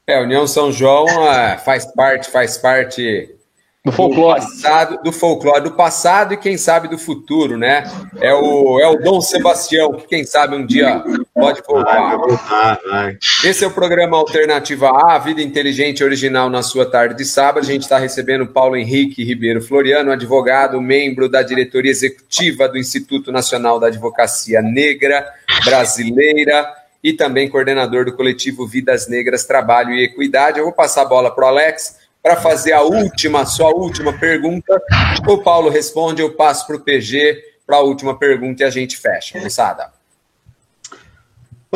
[0.07, 3.37] É, União São João é, faz parte, faz parte
[3.85, 4.39] do folclore.
[4.39, 7.83] Do, passado, do folclore, do passado e quem sabe do futuro, né?
[8.19, 11.03] É o, é o Dom Sebastião, que quem sabe um dia
[11.39, 12.17] pode voltar.
[12.17, 13.17] Vai, vai, vai.
[13.43, 17.63] Esse é o programa Alternativa A, Vida Inteligente Original na sua tarde de sábado.
[17.63, 23.31] A gente está recebendo Paulo Henrique Ribeiro Floriano, advogado, membro da diretoria executiva do Instituto
[23.31, 25.25] Nacional da Advocacia Negra
[25.63, 26.67] Brasileira
[27.03, 30.59] e também coordenador do coletivo Vidas Negras, Trabalho e Equidade.
[30.59, 34.81] Eu vou passar a bola para o Alex para fazer a última, sua última pergunta.
[35.27, 38.97] O Paulo responde, eu passo para o PG para a última pergunta e a gente
[38.97, 39.39] fecha.
[39.39, 39.96] Moçada.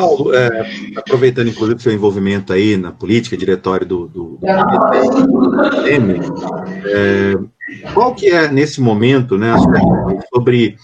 [0.02, 4.46] Paulo, é, aproveitando inclusive o seu envolvimento aí na política, diretório do, do, do
[6.88, 7.34] é,
[7.94, 9.54] qual que é, nesse momento, né,
[10.34, 10.76] sobre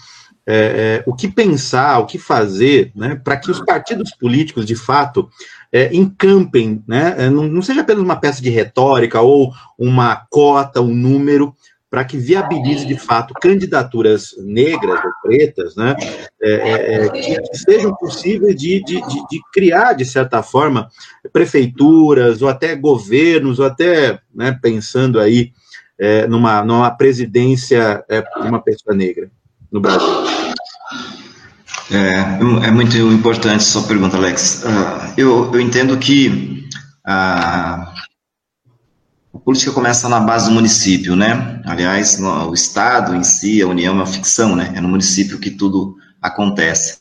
[0.47, 4.75] é, é, o que pensar, o que fazer, né, para que os partidos políticos, de
[4.75, 5.29] fato,
[5.71, 10.81] é, encampem, né, é, não, não, seja apenas uma peça de retórica ou uma cota,
[10.81, 11.53] um número,
[11.89, 15.95] para que viabilize, de fato, candidaturas negras ou pretas, né,
[16.41, 20.89] é, é, que, que, sejam possíveis de, de, de, de, criar, de certa forma,
[21.33, 25.51] prefeituras, ou até governos, ou até, né, pensando aí,
[26.29, 29.29] numa, numa presidência de uma pessoa negra
[29.69, 30.07] no Brasil.
[31.91, 34.63] É, é muito importante sua pergunta, Alex.
[34.63, 36.67] Uh, eu, eu entendo que
[37.03, 37.98] a, a
[39.49, 41.59] política começa na base do município, né?
[41.65, 44.71] Aliás, no, o Estado em si, a União é uma ficção, né?
[44.75, 46.99] É no município que tudo acontece.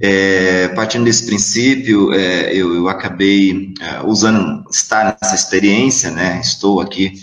[0.00, 6.38] É, partindo desse princípio, é, eu, eu, acabei é, usando, estar nessa experiência, né?
[6.40, 7.14] Estou aqui,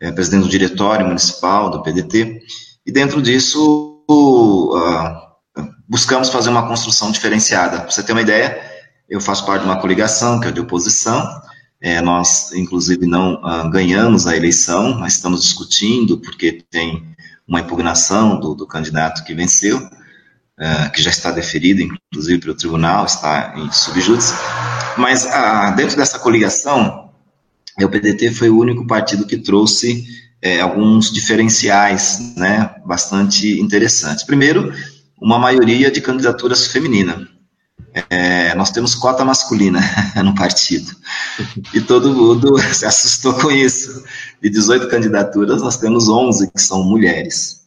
[0.00, 2.40] é, presidente do diretório municipal do PDT,
[2.86, 7.80] e dentro disso, uh, buscamos fazer uma construção diferenciada.
[7.80, 8.58] Para você ter uma ideia,
[9.10, 11.22] eu faço parte de uma coligação, que é de oposição,
[11.82, 17.02] é, nós, inclusive, não ah, ganhamos a eleição, mas estamos discutindo, porque tem
[17.48, 19.80] uma impugnação do, do candidato que venceu,
[20.58, 24.34] é, que já está deferido, inclusive, pelo tribunal, está em subjúdice.
[24.98, 27.10] Mas, ah, dentro dessa coligação,
[27.80, 30.04] o PDT foi o único partido que trouxe
[30.42, 34.24] é, alguns diferenciais né, bastante interessantes.
[34.24, 34.72] Primeiro,
[35.20, 37.26] uma maioria de candidaturas feminina.
[38.08, 39.80] É, nós temos cota masculina
[40.22, 40.94] no partido.
[41.74, 44.04] E todo mundo se assustou com isso.
[44.40, 47.60] De 18 candidaturas, nós temos 11 que são mulheres.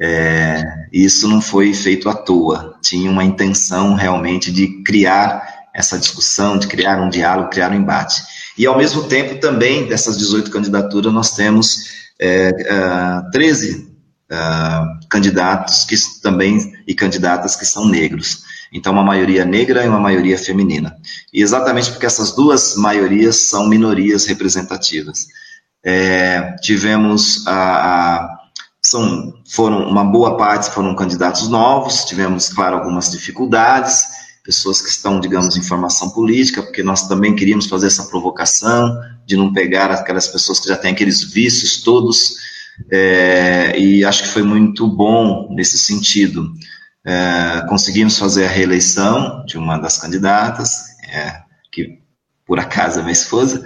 [0.00, 2.76] É, isso não foi feito à toa.
[2.82, 8.22] Tinha uma intenção realmente de criar essa discussão, de criar um diálogo, criar um embate.
[8.56, 13.88] E, ao mesmo tempo, também, dessas 18 candidaturas, nós temos é, uh, 13
[14.30, 18.42] uh, candidatos que também e candidatas que são negros.
[18.72, 20.96] Então, uma maioria negra e uma maioria feminina.
[21.32, 25.26] E exatamente porque essas duas maiorias são minorias representativas.
[25.84, 28.38] É, tivemos a, a,
[28.82, 34.04] são, foram uma boa parte foram candidatos novos, tivemos, claro, algumas dificuldades,
[34.44, 39.36] pessoas que estão, digamos, em formação política, porque nós também queríamos fazer essa provocação de
[39.36, 42.36] não pegar aquelas pessoas que já têm aqueles vícios todos
[42.90, 46.50] é, e acho que foi muito bom nesse sentido.
[47.04, 51.42] É, conseguimos fazer a reeleição de uma das candidatas, é,
[51.72, 52.00] que
[52.46, 53.64] por acaso é minha esposa,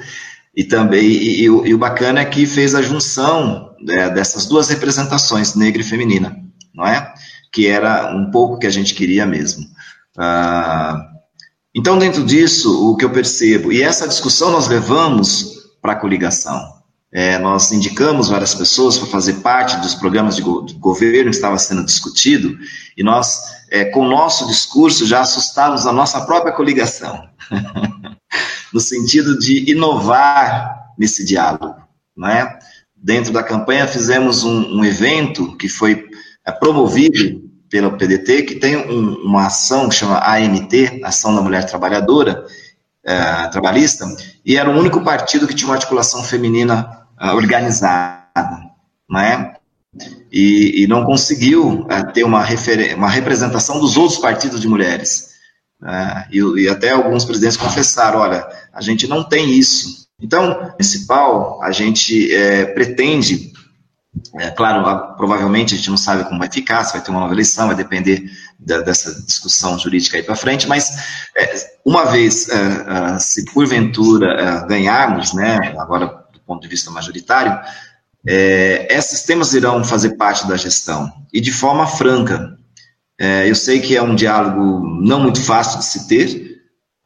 [0.55, 4.69] e também, e, e, e, o bacana é que fez a junção né, dessas duas
[4.69, 6.37] representações, negra e feminina,
[6.75, 7.13] não é?
[7.53, 9.65] Que era um pouco que a gente queria mesmo.
[10.19, 11.09] Ah,
[11.75, 16.82] então, dentro disso, o que eu percebo, e essa discussão nós levamos para a coligação,
[17.13, 21.59] é, nós indicamos várias pessoas para fazer parte dos programas de, go governo que estava
[21.59, 22.59] sendo discutido,
[22.97, 23.39] e nós,
[23.71, 27.29] é, com o nosso discurso, já assustávamos a nossa própria coligação,
[28.73, 31.83] no sentido de inovar nesse diálogo.
[32.17, 32.59] Né?
[32.97, 36.09] Dentro da campanha, fizemos um, um evento que foi
[36.47, 41.67] é, promovido pelo PDT, que tem um, uma ação que chama AMT, Ação da Mulher
[41.67, 42.47] Trabalhadora,
[43.05, 44.07] é, Trabalhista,
[44.45, 48.73] e era o único partido que tinha uma articulação feminina organizada,
[49.09, 49.55] né?
[50.33, 52.45] E, e não conseguiu uh, ter uma,
[52.97, 55.33] uma representação dos outros partidos de mulheres.
[55.83, 60.09] Uh, e, e, até alguns presidentes confessaram, olha, a gente não tem isso.
[60.21, 63.53] Então, municipal, a gente é, pretende,
[64.37, 67.35] é, claro, provavelmente a gente não sabe como vai ficar, se vai ter uma nova
[67.35, 71.55] eleição, vai depender da, dessa discussão jurídica aí para frente, mas é,
[71.85, 72.47] uma vez,
[73.19, 77.59] se porventura ganharmos, né, agora ponto de vista majoritário,
[78.27, 82.57] é, esses temas irão fazer parte da gestão e de forma franca.
[83.19, 86.53] É, eu sei que é um diálogo não muito fácil de se ter,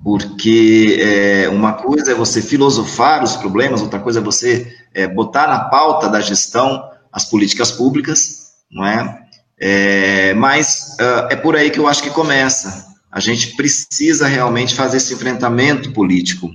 [0.02, 5.48] porque é, uma coisa é você filosofar os problemas, outra coisa é você é, botar
[5.48, 9.22] na pauta da gestão as políticas públicas, não é?
[9.58, 12.86] é mas uh, é por aí que eu acho que começa.
[13.10, 16.50] A gente precisa realmente fazer esse enfrentamento político.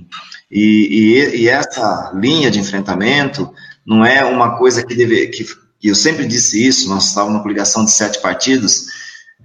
[0.52, 3.50] E, e, e, essa linha de enfrentamento
[3.86, 5.28] não é uma coisa que deve.
[5.28, 5.46] Que,
[5.82, 8.84] eu sempre disse isso, nós estávamos na coligação de sete partidos,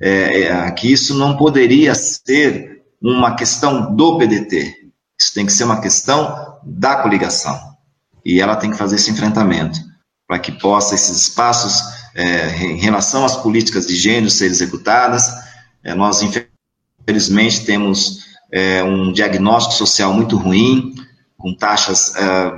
[0.01, 4.91] é, é, que isso não poderia ser uma questão do PDT.
[5.19, 7.57] Isso tem que ser uma questão da coligação.
[8.25, 9.79] E ela tem que fazer esse enfrentamento
[10.27, 11.81] para que possa esses espaços
[12.13, 15.31] é, em relação às políticas de gênero ser executadas.
[15.83, 20.95] É, nós, infelizmente, temos é, um diagnóstico social muito ruim,
[21.37, 22.53] com taxas é,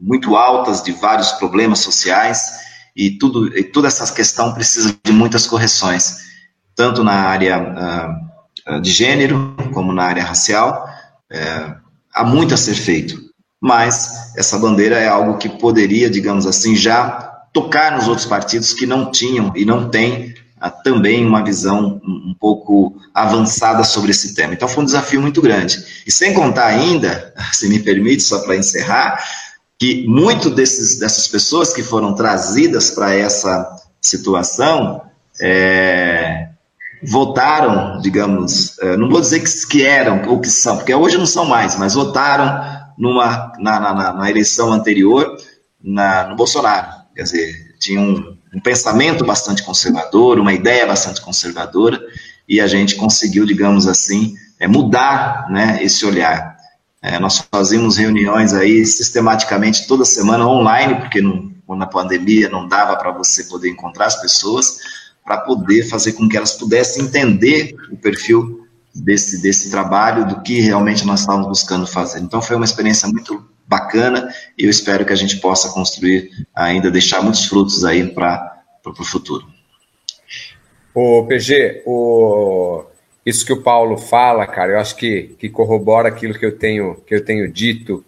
[0.00, 2.60] muito altas de vários problemas sociais,
[2.96, 6.18] e, tudo, e toda essa questão precisa de muitas correções,
[6.74, 8.20] tanto na área
[8.68, 10.88] uh, de gênero, como na área racial.
[11.30, 11.74] É,
[12.12, 13.20] há muito a ser feito,
[13.60, 17.10] mas essa bandeira é algo que poderia, digamos assim, já
[17.52, 20.34] tocar nos outros partidos que não tinham e não têm
[20.68, 24.52] também uma visão um, pouco avançada sobre esse tema.
[24.52, 25.82] Então foi um desafio muito grande.
[26.06, 29.22] E sem contar ainda, se me permite, só para encerrar,
[29.78, 33.66] que muito desses, dessas pessoas que foram trazidas para essa
[34.00, 35.02] situação
[35.40, 36.48] é,
[37.02, 41.24] votaram, digamos, é, não vou dizer que, que, eram ou que são, porque hoje não
[41.24, 45.34] são mais, mas votaram numa, na, na, na eleição anterior
[45.82, 46.88] na, no Bolsonaro.
[47.14, 48.00] Quer dizer, tinha
[48.54, 52.00] um, pensamento bastante conservador, uma ideia bastante conservadora,
[52.48, 56.56] e a gente conseguiu, digamos assim, é, mudar né, esse olhar.
[57.02, 61.22] É, nós fazíamos reuniões aí sistematicamente toda semana online, porque
[61.68, 64.78] na pandemia não dava para você poder encontrar as pessoas,
[65.24, 70.60] para poder fazer com que elas pudessem entender o perfil desse, desse trabalho, do que
[70.60, 72.20] realmente nós estávamos buscando fazer.
[72.20, 74.28] Então foi uma experiência muito bacana
[74.58, 79.04] e eu espero que a gente possa construir ainda, deixar muitos frutos aí para o
[79.04, 79.46] futuro.
[80.92, 82.84] O PG, o,
[83.24, 86.96] isso que o Paulo fala, cara, eu acho que, que corrobora aquilo que eu tenho,
[87.06, 88.04] que eu tenho dito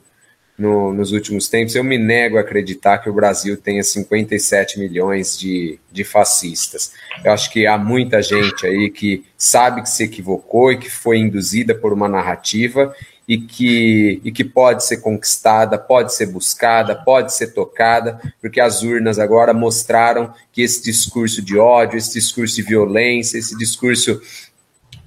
[0.62, 1.74] no, nos últimos tempos.
[1.74, 6.92] Eu me nego a acreditar que o Brasil tenha 57 milhões de, de fascistas.
[7.24, 11.18] Eu acho que há muita gente aí que sabe que se equivocou e que foi
[11.18, 12.94] induzida por uma narrativa
[13.26, 18.82] e que, e que pode ser conquistada, pode ser buscada, pode ser tocada, porque as
[18.82, 24.20] urnas agora mostraram que esse discurso de ódio, esse discurso de violência, esse discurso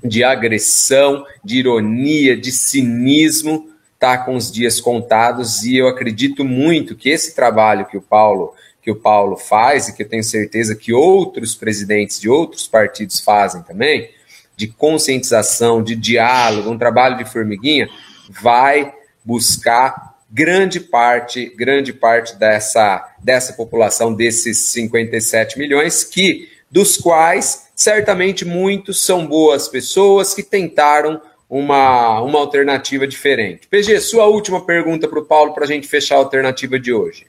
[0.03, 6.95] de agressão, de ironia, de cinismo, está com os dias contados e eu acredito muito
[6.95, 8.53] que esse trabalho que o Paulo
[8.85, 13.19] que o Paulo faz e que eu tenho certeza que outros presidentes de outros partidos
[13.19, 14.11] fazem também,
[14.55, 17.89] de conscientização, de diálogo, um trabalho de formiguinha,
[18.29, 18.93] vai
[19.23, 28.45] buscar grande parte, grande parte dessa, dessa população, desses 57 milhões, que dos quais certamente
[28.45, 31.19] muitos são boas pessoas que tentaram
[31.49, 33.67] uma, uma alternativa diferente.
[33.67, 37.27] PG, sua última pergunta para o Paulo para a gente fechar a alternativa de hoje.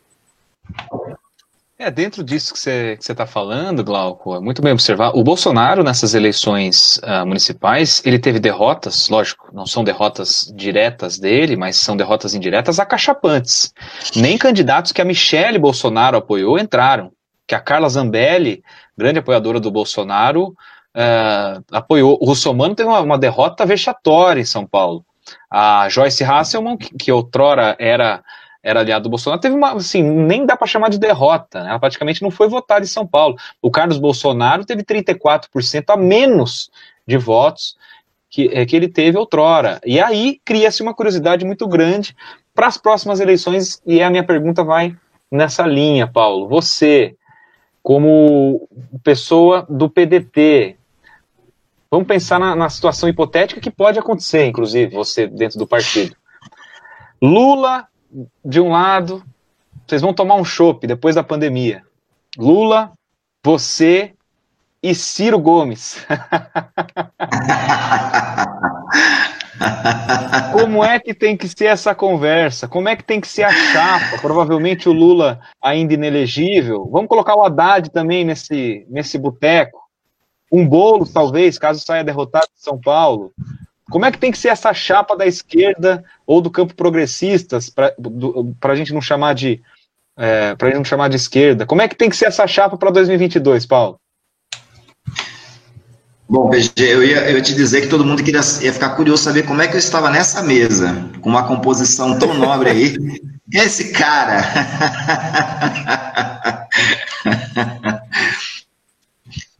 [1.78, 5.10] É, dentro disso que você está falando, Glauco, é muito bem observar.
[5.14, 11.54] O Bolsonaro, nessas eleições uh, municipais, ele teve derrotas, lógico, não são derrotas diretas dele,
[11.54, 13.74] mas são derrotas indiretas acachapantes.
[14.16, 17.12] Nem candidatos que a Michele Bolsonaro apoiou entraram.
[17.46, 18.64] Que a Carla Zambelli,
[18.96, 20.56] grande apoiadora do Bolsonaro,
[20.96, 22.18] uh, apoiou.
[22.20, 25.04] O Russomano teve uma, uma, derrota vexatória em São Paulo.
[25.50, 28.22] A Joyce Hasselman, que, que outrora era
[28.62, 31.70] era aliado do Bolsonaro, teve uma, assim, nem dá para chamar de derrota, né?
[31.70, 33.36] ela praticamente não foi votada em São Paulo.
[33.62, 36.68] O Carlos Bolsonaro teve 34% a menos
[37.06, 37.76] de votos
[38.28, 39.80] que, é, que ele teve outrora.
[39.86, 42.16] E aí cria-se uma curiosidade muito grande
[42.52, 44.96] para as próximas eleições, e a minha pergunta vai
[45.30, 46.48] nessa linha, Paulo.
[46.48, 47.14] Você,
[47.84, 48.68] como
[49.04, 50.76] pessoa do PDT,
[51.90, 56.16] Vamos pensar na, na, situação hipotética que pode acontecer, inclusive, você dentro do partido.
[57.22, 57.86] Lula,
[58.44, 59.22] de um lado,
[59.86, 61.82] vocês vão tomar um chopp depois da pandemia.
[62.36, 62.92] Lula,
[63.44, 64.12] você
[64.82, 66.04] e Ciro Gomes.
[70.52, 72.68] Como é que tem que ser essa conversa?
[72.68, 74.18] Como é que tem que ser a chapa?
[74.20, 76.88] Provavelmente o Lula ainda inelegível.
[76.90, 79.85] Vamos colocar o Haddad também nesse, nesse boteco
[80.50, 83.32] um bolo, talvez, caso saia derrotado de São Paulo.
[83.90, 88.72] Como é que tem que ser essa chapa da esquerda ou do campo progressistas, para
[88.72, 89.62] a gente não chamar de
[90.16, 91.66] é, para não chamar de esquerda?
[91.66, 94.00] Como é que tem que ser essa chapa para 2022, Paulo?
[96.28, 99.22] Bom, PG, eu ia, eu ia te dizer que todo mundo queria, ia ficar curioso
[99.22, 102.96] saber como é que eu estava nessa mesa, com uma composição tão nobre aí.
[103.52, 104.42] Esse cara!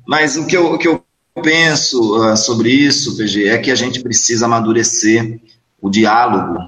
[0.06, 1.02] Mas o que eu, o que eu
[1.42, 5.40] penso uh, sobre isso, PG, é que a gente precisa amadurecer
[5.80, 6.58] o diálogo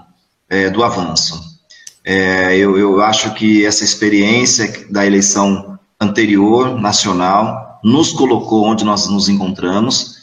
[0.48, 1.58] é, do avanço.
[2.04, 9.08] É, eu, eu acho que essa experiência da eleição anterior, nacional, nos colocou onde nós
[9.08, 10.18] nos encontramos.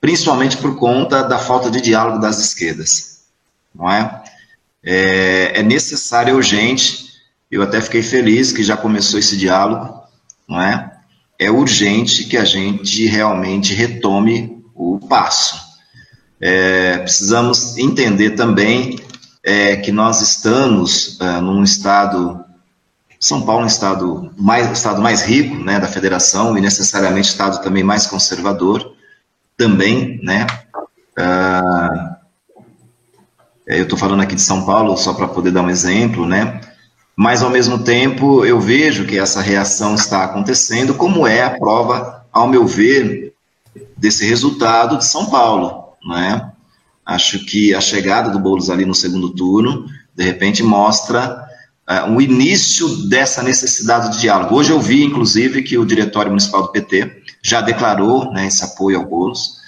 [0.00, 3.20] principalmente por conta da falta de diálogo das esquerdas,
[3.74, 4.22] não é?
[4.82, 7.10] É, é necessário, urgente,
[7.50, 10.02] eu até fiquei feliz que já começou esse diálogo,
[10.48, 10.89] não é?
[11.40, 15.58] É urgente que a gente realmente retome o passo.
[16.38, 19.00] É, precisamos entender também
[19.42, 22.44] é, que nós estamos é, num estado
[23.18, 27.62] são Paulo é um estado mais, estado mais rico né, da federação e necessariamente estado
[27.62, 28.94] também mais conservador,
[29.58, 30.46] também, né?
[31.18, 32.16] Uh,
[33.66, 36.62] eu estou falando aqui de São Paulo só para poder dar um exemplo, né?
[37.20, 42.24] Mas ao mesmo tempo eu vejo que essa reação está acontecendo, como é a prova,
[42.32, 43.34] ao meu ver,
[43.94, 46.50] desse resultado de São Paulo, né?
[47.04, 49.84] Acho que a chegada do Boulos ali no segundo turno,
[50.16, 51.46] de repente mostra
[51.86, 54.54] uh, o início dessa necessidade de diálogo.
[54.54, 58.96] Hoje eu vi, inclusive, que o Diretório Municipal do PT já declarou né, esse apoio
[58.96, 59.58] ao Boulos.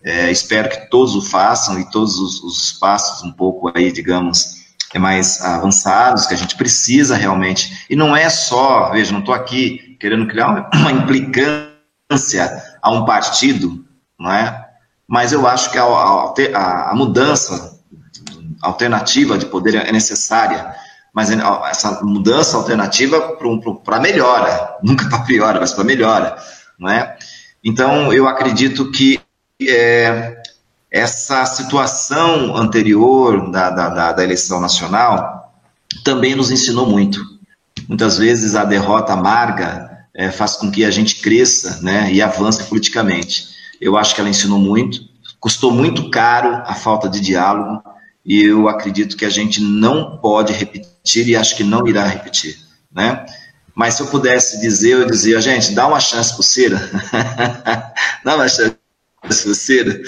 [0.00, 4.59] É, espero que todos o façam e todos os, os passos um pouco aí, digamos,
[4.98, 7.86] mais avançados, que a gente precisa realmente.
[7.88, 13.84] E não é só, veja, não estou aqui querendo criar uma implicância a um partido,
[14.18, 14.68] não é?
[15.06, 17.78] Mas eu acho que a, a, a mudança
[18.62, 20.74] alternativa de poder é necessária
[21.12, 23.36] mas essa mudança alternativa
[23.84, 26.36] para melhora, nunca para piora, mas para melhora,
[26.78, 27.16] não é?
[27.62, 29.20] Então, eu acredito que
[29.60, 30.39] é,
[30.90, 35.54] essa situação anterior da, da, da, eleição nacional
[36.04, 37.24] também nos ensinou muito.
[37.88, 42.64] Muitas vezes a derrota amarga é, faz com que a gente cresça né, e avance
[42.64, 43.48] politicamente.
[43.80, 45.00] Eu acho que ela ensinou muito,
[45.38, 47.82] custou muito caro a falta de diálogo,
[48.24, 52.58] e eu acredito que a gente não pode repetir e acho que não irá repetir,
[52.92, 53.24] né?
[53.74, 56.90] Mas se eu pudesse dizer, eu dizia, gente, dá uma chance para o Cira,
[58.22, 58.76] dá uma chance
[59.22, 60.02] para o Cira,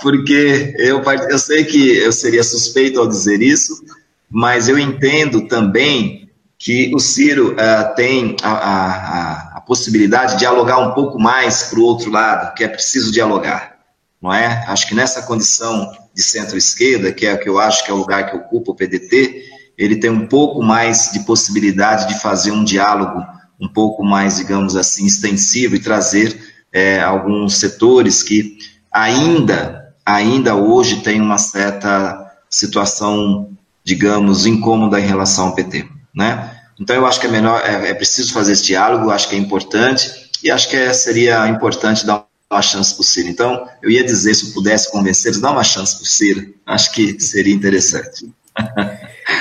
[0.00, 3.82] porque eu, eu sei que eu seria suspeito ao dizer isso,
[4.30, 10.78] mas eu entendo também que o Ciro uh, tem a, a, a, possibilidade de dialogar
[10.78, 13.78] um pouco mais para o outro lado, que é preciso dialogar,
[14.20, 14.64] não é?
[14.66, 17.98] Acho que nessa condição de centro-esquerda, que é o que eu acho que é o
[17.98, 19.44] lugar que ocupa o PDT,
[19.76, 23.24] ele tem um pouco mais de possibilidade de fazer um diálogo
[23.60, 26.36] um pouco mais, digamos assim, extensivo e trazer
[26.72, 28.58] é, alguns setores que
[28.90, 33.50] ainda, ainda hoje tem uma certa situação,
[33.84, 36.56] digamos, incômoda em relação ao PT, né?
[36.80, 39.38] Então eu acho que é melhor, é, é preciso fazer esse diálogo, acho que é
[39.38, 40.10] importante
[40.42, 43.28] e acho que é, seria importante dar uma chance para o Ciro.
[43.28, 46.54] Então, eu ia dizer, se eu pudesse convencer, dá uma chance para o Ciro.
[46.64, 48.32] Acho que seria interessante.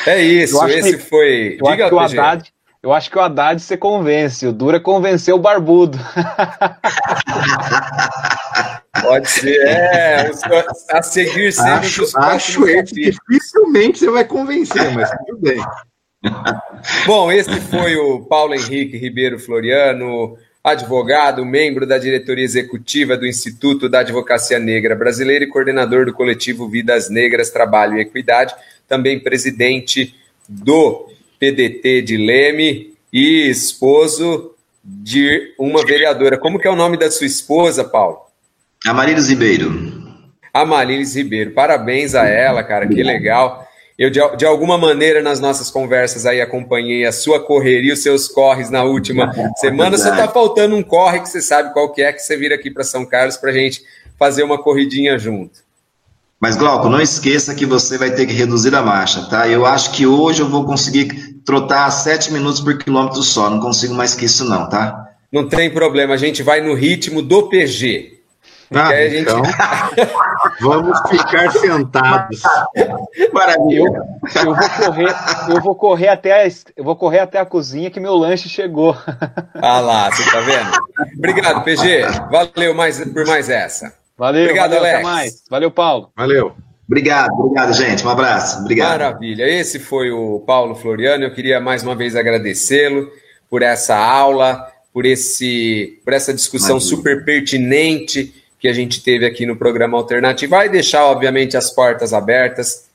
[0.05, 1.57] É isso, esse que, foi.
[1.61, 2.53] Eu Diga, acho que o Haddad,
[2.83, 5.97] eu acho que o Haddad você convence, o Dura convenceu o Barbudo.
[9.07, 10.31] Pode ser, é,
[10.91, 15.57] a seguir sempre acho, os Acho que dificilmente você vai convencer, mas tudo bem.
[17.05, 23.87] Bom, esse foi o Paulo Henrique Ribeiro Floriano, advogado, membro da diretoria executiva do Instituto
[23.87, 28.53] da Advocacia Negra Brasileira e coordenador do coletivo Vidas Negras, Trabalho e Equidade,
[28.87, 30.13] também presidente
[30.47, 31.07] do
[31.39, 34.53] PDT de Leme e esposo
[34.83, 36.37] de uma vereadora.
[36.37, 38.26] Como que é o nome da sua esposa, Paulo?
[38.85, 39.97] Amarilis Ribeiro.
[40.53, 41.51] Amarilis Ribeiro.
[41.51, 43.67] Parabéns a ela, cara, que legal.
[43.97, 48.27] Eu, de, de, alguma maneira, nas nossas conversas aí, acompanhei a sua correria, os seus
[48.27, 49.97] corres na última semana.
[49.97, 52.69] Só tá faltando um corre que você sabe qual que é, que você vira aqui
[52.69, 53.81] para São Carlos para gente
[54.17, 55.65] fazer uma corridinha junto.
[56.39, 59.47] Mas, Glauco, não esqueça que você vai ter que reduzir a marcha, tá?
[59.47, 61.07] Eu acho que hoje eu vou conseguir
[61.43, 63.49] trotar a 7 minutos por quilômetro só.
[63.49, 65.07] Não consigo mais que isso, não, tá?
[65.33, 68.16] Não tem problema, a gente vai no ritmo do PG.
[68.73, 69.21] Ah, gente...
[69.21, 69.41] então,
[70.59, 72.41] vamos ficar sentados.
[73.31, 73.85] Maravilha.
[74.35, 75.15] Eu, eu, vou correr,
[75.49, 78.95] eu vou correr até a, eu vou correr até a cozinha que meu lanche chegou.
[79.59, 80.69] Ah lá, você tá vendo?
[81.17, 82.03] Obrigado, PG.
[82.29, 83.93] Valeu mais por mais essa.
[84.15, 84.95] Valeu, obrigado, valeu, Alex.
[84.95, 85.43] Até mais.
[85.49, 86.11] Valeu, Paulo.
[86.15, 86.55] Valeu.
[86.87, 88.05] Obrigado, obrigado, gente.
[88.05, 88.61] Um abraço.
[88.61, 88.99] Obrigado.
[88.99, 89.43] Maravilha.
[89.43, 91.23] Esse foi o Paulo Floriano.
[91.23, 93.09] Eu queria mais uma vez agradecê-lo
[93.49, 96.95] por essa aula, por esse, por essa discussão Maravilha.
[96.95, 100.51] super pertinente que a gente teve aqui no programa Alternativo.
[100.51, 102.87] Vai deixar, obviamente, as portas abertas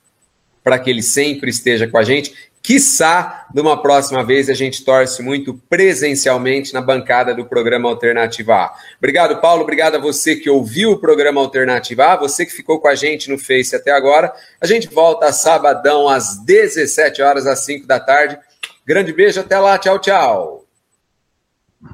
[0.62, 2.34] para que ele sempre esteja com a gente.
[2.62, 8.74] Quiçá, numa próxima vez, a gente torce muito presencialmente na bancada do programa Alternativa A.
[8.98, 9.62] Obrigado, Paulo.
[9.62, 13.28] Obrigado a você que ouviu o programa Alternativa A, você que ficou com a gente
[13.28, 14.32] no Face até agora.
[14.60, 18.38] A gente volta sabadão às 17 horas, às 5 da tarde.
[18.86, 19.76] Grande beijo, até lá.
[19.76, 20.61] Tchau, tchau.